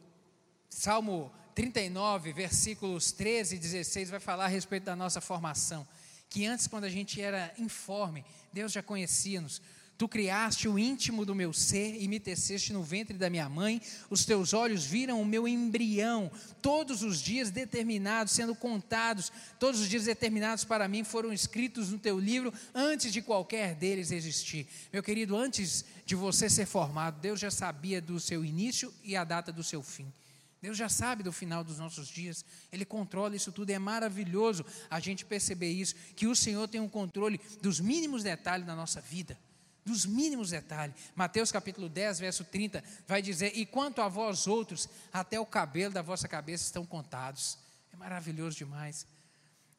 [0.70, 5.86] Salmo 39, versículos 13 e 16 vai falar a respeito da nossa formação,
[6.28, 9.62] que antes quando a gente era informe, Deus já conhecia-nos.
[9.96, 13.80] Tu criaste o íntimo do meu ser e me teceste no ventre da minha mãe.
[14.10, 16.28] Os teus olhos viram o meu embrião.
[16.60, 19.30] Todos os dias determinados, sendo contados,
[19.60, 24.10] todos os dias determinados para mim foram escritos no teu livro antes de qualquer deles
[24.10, 24.66] existir.
[24.92, 29.22] Meu querido, antes de você ser formado, Deus já sabia do seu início e a
[29.22, 30.12] data do seu fim.
[30.60, 34.98] Deus já sabe do final dos nossos dias, Ele controla isso tudo, é maravilhoso a
[34.98, 39.38] gente perceber isso, que o Senhor tem um controle dos mínimos detalhes da nossa vida
[39.84, 40.94] dos mínimos detalhes.
[41.14, 45.92] Mateus capítulo 10, verso 30, vai dizer: E quanto a vós outros, até o cabelo
[45.92, 47.58] da vossa cabeça estão contados.
[47.92, 49.06] É maravilhoso demais.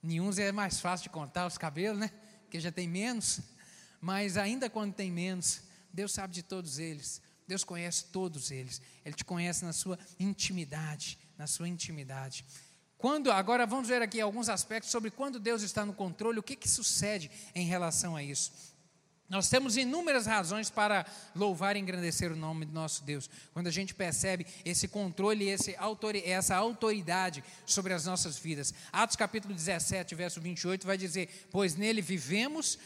[0.01, 2.11] Nenhum é mais fácil de contar os cabelos, né?
[2.43, 3.39] Porque já tem menos.
[3.99, 7.21] Mas ainda quando tem menos, Deus sabe de todos eles.
[7.47, 8.81] Deus conhece todos eles.
[9.03, 12.45] Ele te conhece na sua intimidade, na sua intimidade.
[12.97, 16.55] Quando, agora vamos ver aqui alguns aspectos sobre quando Deus está no controle, o que,
[16.55, 18.74] que sucede em relação a isso.
[19.27, 21.03] Nós temos inúmeras razões para
[21.35, 23.27] louvar e engrandecer o nome do nosso Deus.
[23.53, 25.75] Quando a gente percebe esse controle esse
[26.25, 28.73] essa autoridade sobre as nossas vidas.
[28.91, 32.77] Atos capítulo 17, verso 28 vai dizer: Pois nele vivemos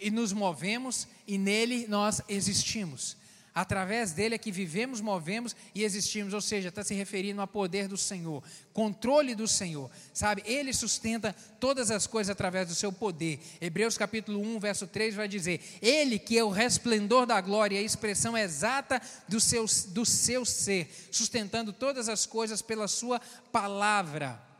[0.00, 3.16] e nos movemos e nele nós existimos.
[3.54, 7.86] Através dele é que vivemos, movemos e existimos, ou seja, está se referindo ao poder
[7.86, 8.42] do Senhor,
[8.72, 10.42] controle do Senhor, sabe?
[10.46, 13.38] Ele sustenta todas as coisas através do seu poder.
[13.60, 17.82] Hebreus capítulo 1, verso 3 vai dizer: Ele que é o resplendor da glória, a
[17.82, 23.20] expressão exata do seu, do seu ser, sustentando todas as coisas pela sua
[23.52, 24.51] palavra.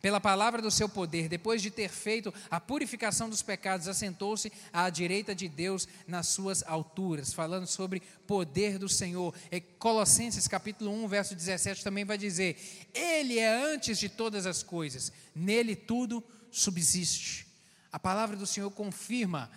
[0.00, 4.88] Pela palavra do seu poder, depois de ter feito a purificação dos pecados, assentou-se à
[4.88, 9.34] direita de Deus nas suas alturas, falando sobre poder do Senhor.
[9.52, 12.56] E Colossenses capítulo 1, verso 17 também vai dizer:
[12.94, 17.46] Ele é antes de todas as coisas, nele tudo subsiste.
[17.92, 19.50] A palavra do Senhor confirma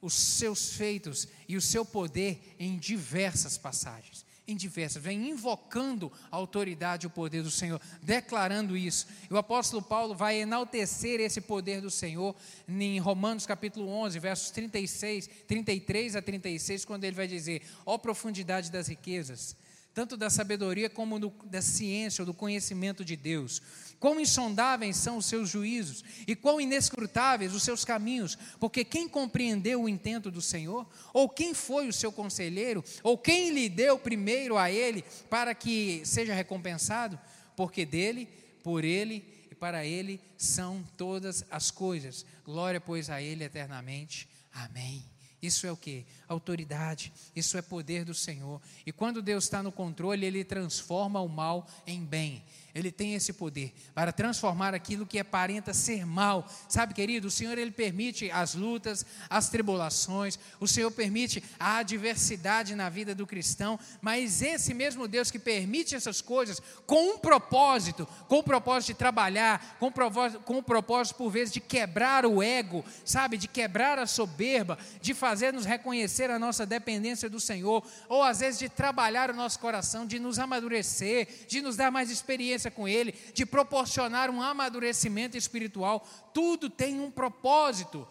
[0.00, 6.36] os seus feitos e o seu poder em diversas passagens em diversas, vem invocando a
[6.36, 9.06] autoridade e o poder do Senhor, declarando isso.
[9.30, 12.34] E o apóstolo Paulo vai enaltecer esse poder do Senhor
[12.68, 18.70] em Romanos capítulo 11, versos 36, 33 a 36, quando ele vai dizer: "Ó profundidade
[18.70, 19.56] das riquezas,
[19.94, 23.62] tanto da sabedoria como do, da ciência ou do conhecimento de Deus.
[24.00, 29.82] Quão insondáveis são os seus juízos e quão inescrutáveis os seus caminhos, porque quem compreendeu
[29.82, 30.86] o intento do Senhor?
[31.12, 32.84] Ou quem foi o seu conselheiro?
[33.02, 37.18] Ou quem lhe deu primeiro a ele para que seja recompensado?
[37.56, 38.28] Porque dele,
[38.62, 42.26] por ele e para ele são todas as coisas.
[42.44, 44.28] Glória, pois, a ele eternamente.
[44.52, 45.04] Amém.
[45.40, 46.06] Isso é o que?
[46.28, 48.60] Autoridade, isso é poder do Senhor.
[48.86, 52.42] E quando Deus está no controle, Ele transforma o mal em bem.
[52.74, 56.44] Ele tem esse poder para transformar aquilo que aparenta ser mal.
[56.68, 62.74] Sabe, querido, o Senhor ele permite as lutas, as tribulações, o Senhor permite a adversidade
[62.74, 68.08] na vida do cristão, mas esse mesmo Deus que permite essas coisas com um propósito,
[68.26, 72.26] com o propósito de trabalhar, com o propósito, com o propósito por vezes de quebrar
[72.26, 77.40] o ego, sabe, de quebrar a soberba, de fazer nos reconhecer a nossa dependência do
[77.40, 81.90] Senhor, ou às vezes de trabalhar o nosso coração, de nos amadurecer, de nos dar
[81.90, 88.06] mais experiência com Ele, de proporcionar um amadurecimento espiritual, tudo tem um propósito.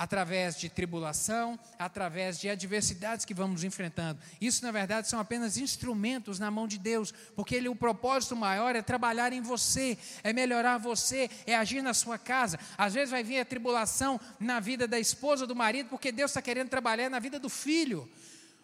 [0.00, 4.18] Através de tribulação, através de adversidades que vamos enfrentando.
[4.40, 8.74] Isso, na verdade, são apenas instrumentos na mão de Deus, porque ele, o propósito maior
[8.74, 12.58] é trabalhar em você, é melhorar você, é agir na sua casa.
[12.78, 16.40] Às vezes vai vir a tribulação na vida da esposa, do marido, porque Deus está
[16.40, 18.08] querendo trabalhar na vida do filho.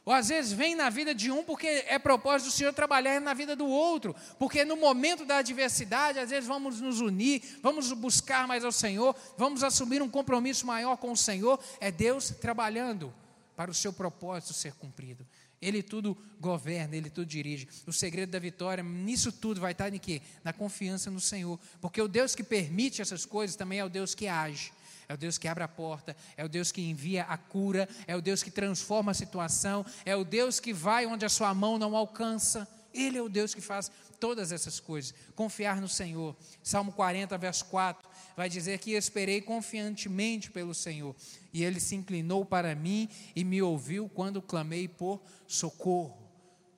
[0.07, 3.35] Ou às vezes vem na vida de um porque é propósito do Senhor trabalhar na
[3.35, 4.15] vida do outro.
[4.39, 9.17] Porque no momento da adversidade, às vezes vamos nos unir, vamos buscar mais ao Senhor,
[9.37, 11.59] vamos assumir um compromisso maior com o Senhor.
[11.81, 13.13] É Deus trabalhando
[13.57, 15.27] para o seu propósito ser cumprido.
[15.61, 17.67] Ele tudo governa, ele tudo dirige.
[17.85, 20.23] O segredo da vitória nisso tudo vai estar em quê?
[20.45, 21.59] Na confiança no Senhor.
[21.81, 24.71] Porque o Deus que permite essas coisas também é o Deus que age
[25.09, 28.17] é o Deus que abre a porta, é o Deus que envia a cura, é
[28.17, 31.79] o Deus que transforma a situação, é o Deus que vai onde a sua mão
[31.79, 32.69] não alcança.
[32.93, 35.15] Ele é o Deus que faz todas essas coisas.
[35.35, 36.35] Confiar no Senhor.
[36.63, 41.15] Salmo 40, verso 4, vai dizer que esperei confiantemente pelo Senhor,
[41.53, 46.17] e ele se inclinou para mim e me ouviu quando clamei por socorro.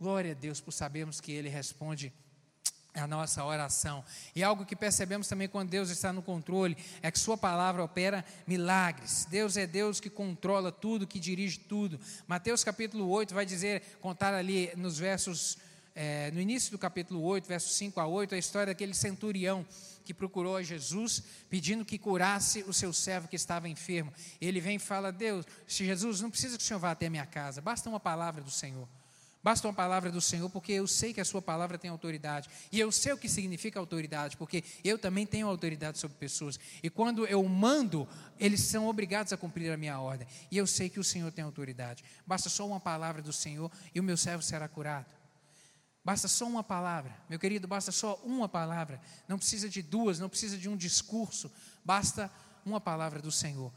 [0.01, 2.13] Glória a Deus por sabermos que ele responde
[2.99, 4.05] a nossa oração.
[4.35, 8.25] E algo que percebemos também quando Deus está no controle é que Sua palavra opera
[8.47, 9.27] milagres.
[9.31, 11.99] Deus é Deus que controla tudo, que dirige tudo.
[12.27, 15.59] Mateus capítulo 8 vai dizer, contar ali nos versos,
[15.95, 19.65] é, no início do capítulo 8, versos 5 a 8, a história daquele centurião
[20.05, 24.11] que procurou a Jesus pedindo que curasse o seu servo que estava enfermo.
[24.41, 27.27] Ele vem e fala: Deus, Jesus, não precisa que o Senhor vá até a minha
[27.27, 28.89] casa, basta uma palavra do Senhor.
[29.49, 32.51] Basta uma palavra do Senhor, porque eu sei que a Sua palavra tem autoridade.
[32.71, 36.61] E eu sei o que significa autoridade, porque eu também tenho autoridade sobre pessoas.
[36.83, 38.07] E quando eu mando,
[38.39, 40.29] eles são obrigados a cumprir a minha ordem.
[40.51, 42.05] E eu sei que o Senhor tem autoridade.
[42.27, 45.11] Basta só uma palavra do Senhor e o meu servo será curado.
[46.05, 49.01] Basta só uma palavra, meu querido, basta só uma palavra.
[49.27, 51.51] Não precisa de duas, não precisa de um discurso.
[51.83, 52.31] Basta
[52.67, 53.73] uma palavra do Senhor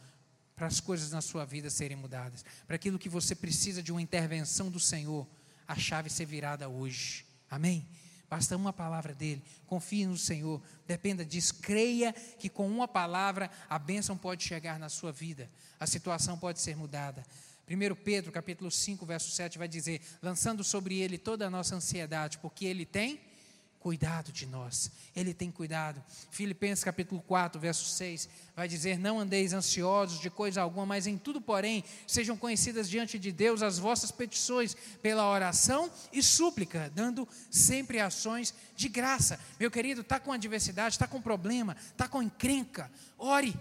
[0.53, 4.01] para as coisas na sua vida serem mudadas, para aquilo que você precisa de uma
[4.01, 5.25] intervenção do Senhor
[5.71, 7.25] a chave ser virada hoje.
[7.49, 7.87] Amém?
[8.29, 9.41] Basta uma palavra dele.
[9.65, 10.61] Confie no Senhor.
[10.85, 11.55] Dependa disso.
[11.61, 15.49] Creia que com uma palavra a bênção pode chegar na sua vida.
[15.79, 17.25] A situação pode ser mudada.
[17.69, 22.37] 1 Pedro, capítulo 5, verso 7 vai dizer: lançando sobre ele toda a nossa ansiedade,
[22.39, 23.21] porque ele tem
[23.81, 24.91] cuidado de nós.
[25.15, 26.01] Ele tem cuidado.
[26.29, 31.17] Filipenses capítulo 4, verso 6, vai dizer: Não andeis ansiosos de coisa alguma, mas em
[31.17, 37.27] tudo, porém, sejam conhecidas diante de Deus as vossas petições pela oração e súplica, dando
[37.49, 39.39] sempre ações de graça.
[39.59, 42.89] Meu querido, está com adversidade, está com problema, está com encrenca.
[43.17, 43.59] Ore.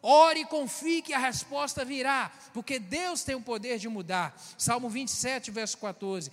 [0.00, 4.40] Ore e confie que a resposta virá, porque Deus tem o poder de mudar.
[4.56, 6.30] Salmo 27, verso 14.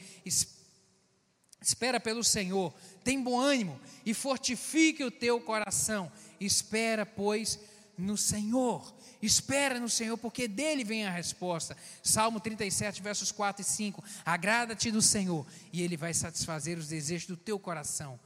[1.66, 2.72] Espera pelo Senhor,
[3.04, 6.12] tem bom ânimo e fortifique o teu coração.
[6.40, 7.60] Espera, pois,
[7.98, 8.94] no Senhor.
[9.20, 11.76] Espera no Senhor, porque dele vem a resposta.
[12.04, 14.04] Salmo 37, versos 4 e 5.
[14.24, 15.44] Agrada-te do Senhor,
[15.74, 18.20] e ele vai satisfazer os desejos do teu coração.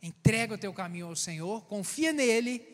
[0.00, 2.64] Entrega o teu caminho ao Senhor, confia nele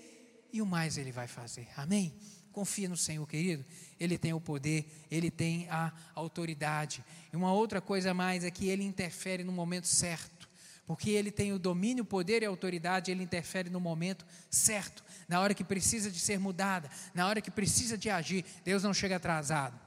[0.52, 1.66] e o mais ele vai fazer.
[1.78, 2.12] Amém?
[2.54, 3.64] Confia no Senhor, querido.
[3.98, 7.04] Ele tem o poder, ele tem a autoridade.
[7.32, 10.48] E uma outra coisa mais é que ele interfere no momento certo.
[10.86, 15.02] Porque ele tem o domínio, o poder e a autoridade, ele interfere no momento certo,
[15.26, 18.44] na hora que precisa de ser mudada, na hora que precisa de agir.
[18.64, 19.80] Deus não chega atrasado.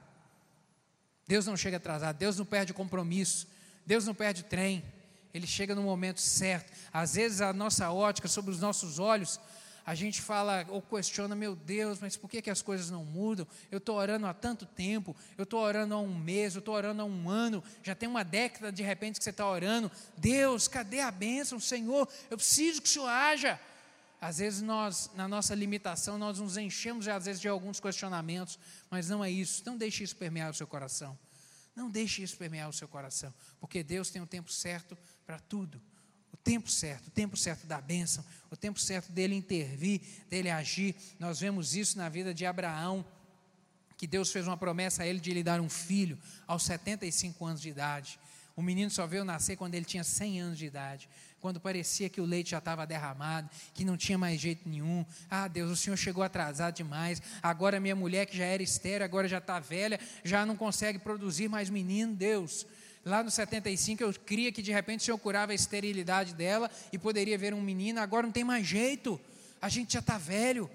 [1.26, 3.48] Deus não chega atrasado, Deus não perde compromisso,
[3.86, 4.84] Deus não perde trem.
[5.32, 6.70] Ele chega no momento certo.
[6.92, 9.40] Às vezes a nossa ótica sobre os nossos olhos
[9.88, 13.46] a gente fala ou questiona, meu Deus, mas por que, que as coisas não mudam?
[13.70, 17.00] Eu estou orando há tanto tempo, eu estou orando há um mês, eu estou orando
[17.00, 19.90] há um ano, já tem uma década de repente que você está orando.
[20.18, 22.06] Deus, cadê a bênção, Senhor?
[22.28, 23.58] Eu preciso que o Senhor haja.
[24.20, 28.58] Às vezes nós, na nossa limitação, nós nos enchemos às vezes de alguns questionamentos,
[28.90, 29.62] mas não é isso.
[29.64, 31.18] Não deixe isso permear o seu coração.
[31.74, 35.80] Não deixe isso permear o seu coração, porque Deus tem o tempo certo para tudo
[36.44, 40.94] tempo certo, o tempo certo da bênção, o tempo certo dele intervir, dele agir.
[41.18, 43.04] Nós vemos isso na vida de Abraão,
[43.96, 47.60] que Deus fez uma promessa a ele de lhe dar um filho aos 75 anos
[47.60, 48.18] de idade.
[48.58, 51.08] O menino só veio nascer quando ele tinha 100 anos de idade,
[51.40, 55.06] quando parecia que o leite já estava derramado, que não tinha mais jeito nenhum.
[55.30, 57.22] Ah, Deus, o Senhor chegou atrasado demais.
[57.40, 61.48] Agora minha mulher, que já era estéreo, agora já está velha, já não consegue produzir
[61.48, 62.16] mais menino.
[62.16, 62.66] Deus,
[63.04, 66.98] Lá no 75 eu cria que de repente o Senhor curava a esterilidade dela e
[66.98, 69.20] poderia ver um menino, agora não tem mais jeito,
[69.60, 70.70] a gente já está velho.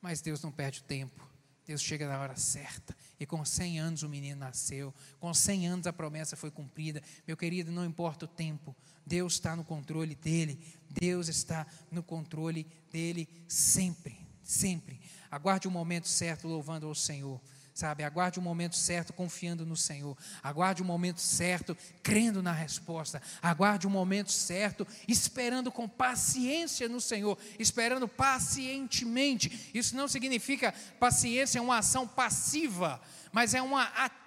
[0.00, 1.26] Mas Deus não perde o tempo,
[1.66, 2.96] Deus chega na hora certa.
[3.18, 7.02] E com 100 anos o menino nasceu, com 100 anos a promessa foi cumprida.
[7.26, 8.76] Meu querido, não importa o tempo,
[9.06, 15.00] Deus está no controle dele, Deus está no controle dele sempre, sempre.
[15.30, 17.40] Aguarde o momento certo louvando ao Senhor
[17.76, 18.02] sabe?
[18.02, 20.16] Aguarde o momento certo confiando no Senhor.
[20.42, 23.20] Aguarde o momento certo crendo na resposta.
[23.42, 29.70] Aguarde o momento certo esperando com paciência no Senhor, esperando pacientemente.
[29.74, 32.98] Isso não significa paciência é uma ação passiva,
[33.30, 33.84] mas é uma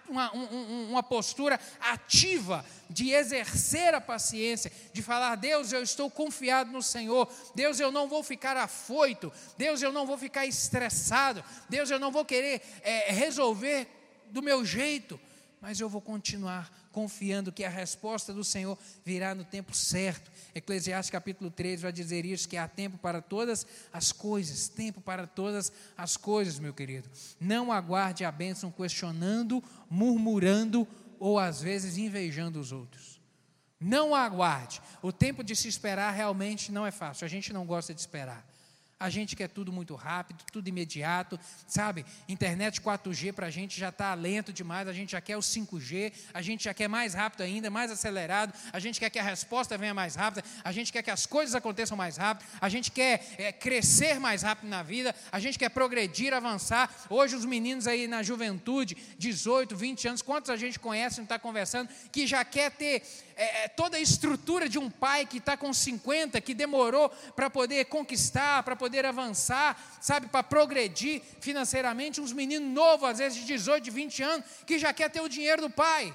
[0.10, 6.72] uma, um, uma postura ativa de exercer a paciência, de falar: Deus, eu estou confiado
[6.72, 11.90] no Senhor, Deus, eu não vou ficar afoito, Deus, eu não vou ficar estressado, Deus,
[11.90, 13.88] eu não vou querer é, resolver
[14.32, 15.20] do meu jeito,
[15.62, 20.32] mas eu vou continuar confiando que a resposta do Senhor virá no tempo certo.
[20.54, 25.28] Eclesiastes capítulo 3 vai dizer isso: que há tempo para todas as coisas, tempo para
[25.28, 27.10] todas as coisas, meu querido.
[27.40, 30.88] Não aguarde a bênção questionando, murmurando
[31.20, 33.20] ou às vezes invejando os outros.
[33.80, 34.82] Não aguarde.
[35.02, 37.26] O tempo de se esperar realmente não é fácil.
[37.26, 38.46] A gente não gosta de esperar.
[39.00, 42.06] A gente quer tudo muito rápido, tudo imediato, sabe?
[42.28, 46.12] Internet 4G para a gente já está lento demais, a gente já quer o 5G,
[46.34, 49.78] a gente já quer mais rápido ainda, mais acelerado, a gente quer que a resposta
[49.78, 53.26] venha mais rápida, a gente quer que as coisas aconteçam mais rápido, a gente quer
[53.38, 56.94] é, crescer mais rápido na vida, a gente quer progredir, avançar.
[57.10, 61.40] Hoje os meninos aí na juventude, 18, 20 anos, quantos a gente conhece, não está
[61.40, 63.02] conversando, que já quer ter
[63.42, 67.50] é, é, toda a estrutura de um pai que está com 50, que demorou para
[67.50, 72.20] poder conquistar, para poder avançar, sabe, para progredir financeiramente.
[72.20, 75.30] Uns meninos novos, às vezes de 18, de 20 anos, que já quer ter o
[75.30, 76.14] dinheiro do pai,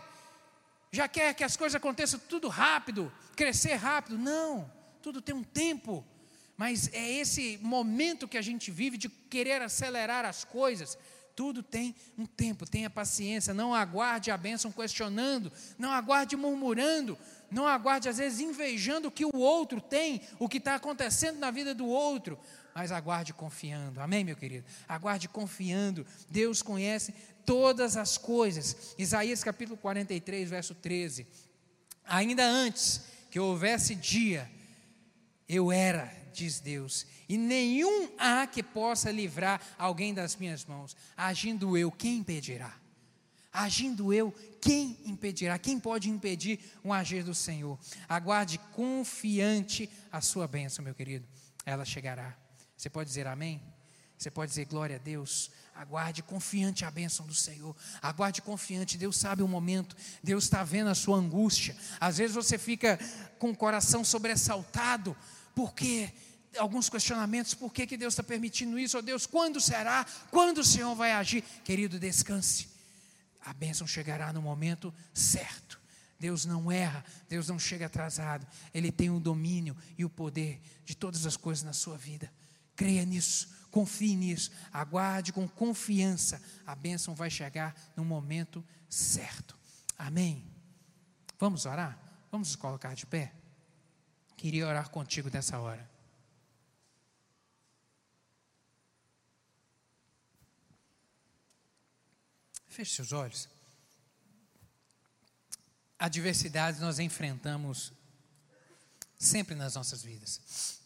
[0.92, 4.18] já quer que as coisas aconteçam tudo rápido, crescer rápido.
[4.18, 4.70] Não,
[5.00, 6.04] tudo tem um tempo.
[6.58, 10.98] Mas é esse momento que a gente vive de querer acelerar as coisas.
[11.34, 17.18] Tudo tem um tempo, tenha paciência, não aguarde a bênção questionando, não aguarde murmurando,
[17.50, 21.50] não aguarde às vezes invejando o que o outro tem, o que está acontecendo na
[21.50, 22.38] vida do outro,
[22.74, 24.66] mas aguarde confiando, amém, meu querido?
[24.88, 27.14] Aguarde confiando, Deus conhece
[27.44, 28.94] todas as coisas.
[28.98, 31.26] Isaías capítulo 43, verso 13:
[32.04, 34.50] Ainda antes que houvesse dia,
[35.48, 40.96] eu era, diz Deus, e nenhum há que possa livrar alguém das minhas mãos.
[41.16, 42.74] Agindo eu, quem impedirá?
[43.52, 45.58] Agindo eu, quem impedirá?
[45.58, 47.78] Quem pode impedir um agir do Senhor?
[48.08, 51.26] Aguarde confiante a sua bênção, meu querido.
[51.64, 52.36] Ela chegará.
[52.76, 53.62] Você pode dizer amém?
[54.18, 55.50] Você pode dizer glória a Deus.
[55.74, 57.76] Aguarde confiante a bênção do Senhor.
[58.00, 58.96] Aguarde confiante.
[58.96, 59.96] Deus sabe o momento.
[60.22, 61.76] Deus está vendo a sua angústia.
[62.00, 62.98] Às vezes você fica
[63.38, 65.16] com o coração sobressaltado.
[65.54, 66.12] Porque
[66.58, 68.98] alguns questionamentos, por que, que Deus está permitindo isso?
[68.98, 70.04] Oh Deus, quando será?
[70.30, 71.42] Quando o Senhor vai agir?
[71.64, 72.68] Querido, descanse.
[73.40, 75.80] A bênção chegará no momento certo.
[76.18, 78.46] Deus não erra, Deus não chega atrasado.
[78.72, 82.32] Ele tem o domínio e o poder de todas as coisas na sua vida.
[82.74, 86.40] Creia nisso, confie nisso, aguarde com confiança.
[86.66, 89.56] A bênção vai chegar no momento certo.
[89.98, 90.44] Amém.
[91.38, 91.98] Vamos orar?
[92.30, 93.32] Vamos nos colocar de pé?
[94.36, 95.88] Queria orar contigo nessa hora.
[102.68, 103.48] Feche seus olhos.
[105.98, 107.92] Adversidades nós enfrentamos
[109.18, 110.80] sempre nas nossas vidas.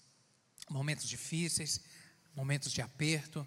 [0.69, 1.81] Momentos difíceis,
[2.37, 3.47] momentos de aperto,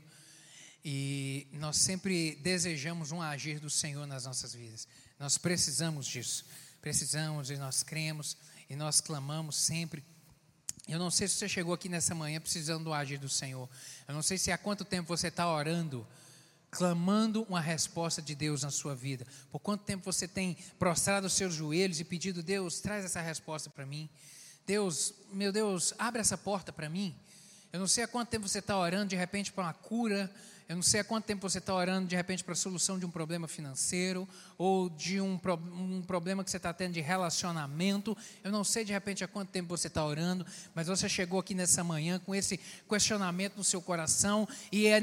[0.83, 4.87] e nós sempre desejamos um agir do Senhor nas nossas vidas.
[5.19, 6.43] Nós precisamos disso.
[6.81, 8.35] Precisamos e nós cremos
[8.71, 10.01] e nós clamamos sempre.
[10.87, 13.69] Eu não sei se você chegou aqui nessa manhã precisando do agir do Senhor.
[14.07, 16.07] Eu não sei se há quanto tempo você está orando,
[16.69, 19.27] clamando uma resposta de Deus na sua vida.
[19.51, 23.69] Por quanto tempo você tem prostrado os seus joelhos e pedido, Deus, traz essa resposta
[23.69, 24.09] para mim.
[24.65, 27.13] Deus, meu Deus, abre essa porta para mim.
[27.73, 30.33] Eu não sei há quanto tempo você está orando de repente para uma cura,
[30.71, 33.05] eu não sei há quanto tempo você está orando de repente para a solução de
[33.05, 34.25] um problema financeiro
[34.57, 35.37] ou de um,
[35.73, 38.17] um problema que você está tendo de relacionamento.
[38.41, 41.53] Eu não sei de repente há quanto tempo você está orando, mas você chegou aqui
[41.53, 42.57] nessa manhã com esse
[42.87, 45.01] questionamento no seu coração e, é,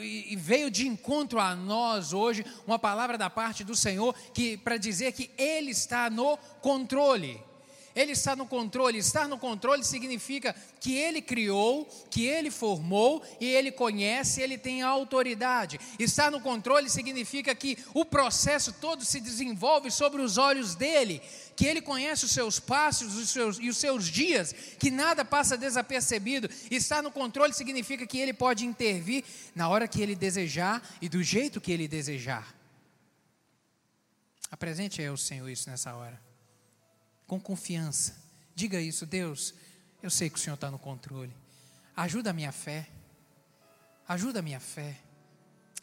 [0.00, 4.78] e veio de encontro a nós hoje uma palavra da parte do Senhor que para
[4.78, 7.42] dizer que Ele está no controle.
[7.94, 8.98] Ele está no controle.
[8.98, 14.82] Estar no controle significa que Ele criou, que Ele formou e Ele conhece, Ele tem
[14.82, 15.78] autoridade.
[15.98, 21.22] Estar no controle significa que o processo todo se desenvolve sobre os olhos dele,
[21.54, 25.56] que Ele conhece os seus passos os seus, e os seus dias, que nada passa
[25.56, 26.50] desapercebido.
[26.70, 29.24] Estar no controle significa que Ele pode intervir
[29.54, 32.54] na hora que Ele desejar e do jeito que Ele desejar.
[34.50, 36.33] Apresente ao Senhor isso nessa hora
[37.38, 38.14] com confiança.
[38.54, 39.54] Diga isso, Deus,
[40.02, 41.32] eu sei que o Senhor está no controle.
[41.96, 42.88] Ajuda a minha fé.
[44.06, 44.98] Ajuda a minha fé.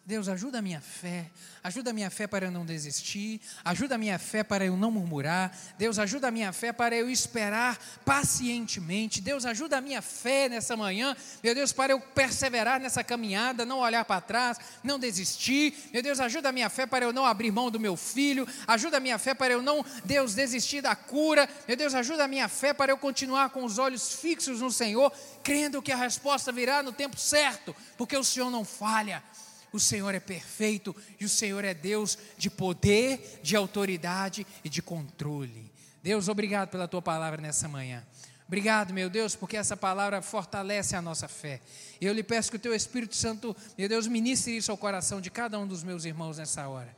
[0.04, 1.30] Deus, ajuda a minha fé,
[1.64, 4.89] ajuda a minha fé para eu não desistir, ajuda a minha fé para eu não
[4.89, 10.49] murmurar, Deus, ajuda a minha fé para eu esperar pacientemente, Deus, ajuda a minha fé
[10.49, 15.76] nessa manhã, meu Deus, para eu perseverar nessa caminhada, não olhar para trás, não desistir,
[15.93, 18.97] meu Deus, ajuda a minha fé para eu não abrir mão do meu filho, ajuda
[18.97, 22.49] a minha fé para eu não, Deus, desistir da cura, meu Deus, ajuda a minha
[22.49, 26.82] fé para eu continuar com os olhos fixos no Senhor, crendo que a resposta virá
[26.82, 29.22] no tempo certo, porque o Senhor não falha
[29.72, 34.82] o Senhor é perfeito e o Senhor é Deus de poder, de autoridade e de
[34.82, 35.72] controle.
[36.04, 38.04] Deus, obrigado pela tua palavra nessa manhã.
[38.48, 41.62] Obrigado, meu Deus, porque essa palavra fortalece a nossa fé.
[42.02, 45.30] Eu lhe peço que o teu Espírito Santo, meu Deus, ministre isso ao coração de
[45.30, 46.94] cada um dos meus irmãos nessa hora.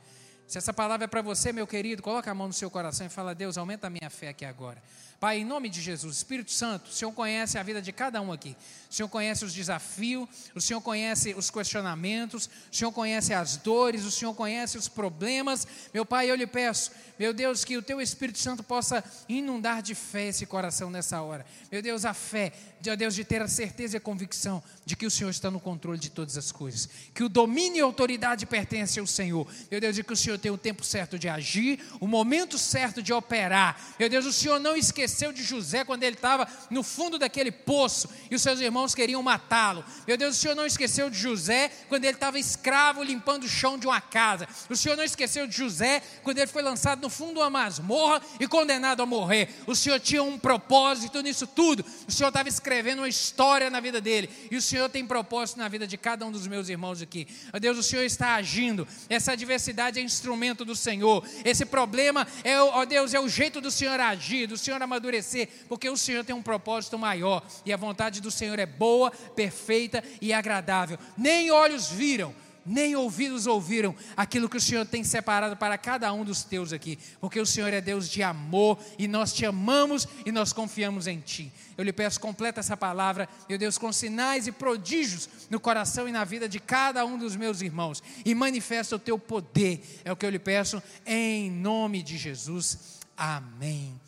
[0.48, 3.08] Se essa palavra é para você, meu querido, coloca a mão no seu coração e
[3.10, 4.82] fala: Deus, aumenta a minha fé aqui agora.
[5.24, 8.30] Pai, em nome de Jesus, Espírito Santo, o Senhor conhece a vida de cada um
[8.30, 8.54] aqui.
[8.90, 14.04] O Senhor conhece os desafios, o Senhor conhece os questionamentos, o Senhor conhece as dores,
[14.04, 15.66] o Senhor conhece os problemas.
[15.94, 19.94] Meu Pai, eu lhe peço, meu Deus, que o Teu Espírito Santo possa inundar de
[19.94, 21.46] fé esse coração nessa hora.
[21.72, 22.52] Meu Deus, a fé,
[22.84, 25.58] meu Deus, de ter a certeza e a convicção de que o Senhor está no
[25.58, 26.86] controle de todas as coisas.
[27.14, 29.48] Que o domínio e a autoridade pertencem ao Senhor.
[29.70, 33.02] Meu Deus, e que o Senhor tem o tempo certo de agir, o momento certo
[33.02, 33.94] de operar.
[33.98, 38.08] Meu Deus, o Senhor não esqueceu de José quando ele estava no fundo daquele poço
[38.30, 39.84] e os seus irmãos queriam matá-lo.
[40.06, 43.78] Meu Deus, o Senhor não esqueceu de José quando ele estava escravo limpando o chão
[43.78, 44.48] de uma casa.
[44.68, 48.20] O Senhor não esqueceu de José quando ele foi lançado no fundo de uma masmorra
[48.40, 49.48] e condenado a morrer.
[49.66, 51.84] O Senhor tinha um propósito nisso tudo.
[52.06, 54.28] O Senhor estava escrevendo uma história na vida dele.
[54.50, 57.26] E o Senhor tem propósito na vida de cada um dos meus irmãos aqui.
[57.52, 58.86] Meu Deus, o Senhor está agindo.
[59.08, 61.26] Essa adversidade é instrumento do Senhor.
[61.44, 65.88] Esse problema é, ó Deus, é o jeito do Senhor agir, do Senhor amadurecer, porque
[65.88, 70.32] o Senhor tem um propósito maior e a vontade do Senhor é boa, perfeita e
[70.32, 70.98] agradável.
[71.16, 72.34] Nem olhos viram,
[72.64, 76.98] nem ouvidos ouviram aquilo que o Senhor tem separado para cada um dos teus aqui,
[77.20, 81.20] porque o Senhor é Deus de amor e nós te amamos e nós confiamos em
[81.20, 81.52] Ti.
[81.76, 86.12] Eu lhe peço, completa essa palavra, meu Deus, com sinais e prodígios no coração e
[86.12, 90.16] na vida de cada um dos meus irmãos e manifesta o Teu poder, é o
[90.16, 93.00] que eu lhe peço, em nome de Jesus.
[93.16, 94.03] Amém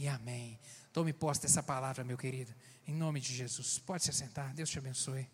[0.00, 0.58] e amém.
[0.94, 2.50] Tome posse dessa palavra, meu querido,
[2.88, 3.78] em nome de Jesus.
[3.78, 5.26] Pode se sentar, Deus te abençoe.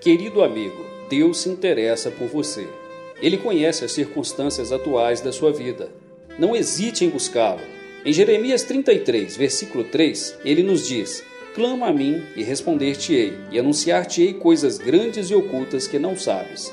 [0.00, 2.68] Querido amigo, Deus se interessa por você.
[3.16, 5.92] Ele conhece as circunstâncias atuais da sua vida.
[6.38, 7.60] Não hesite em buscá-lo.
[8.04, 11.22] Em Jeremias 33, versículo 3, ele nos diz:
[11.54, 16.72] Clama a mim e responder-te-ei, e anunciar-te-ei coisas grandes e ocultas que não sabes.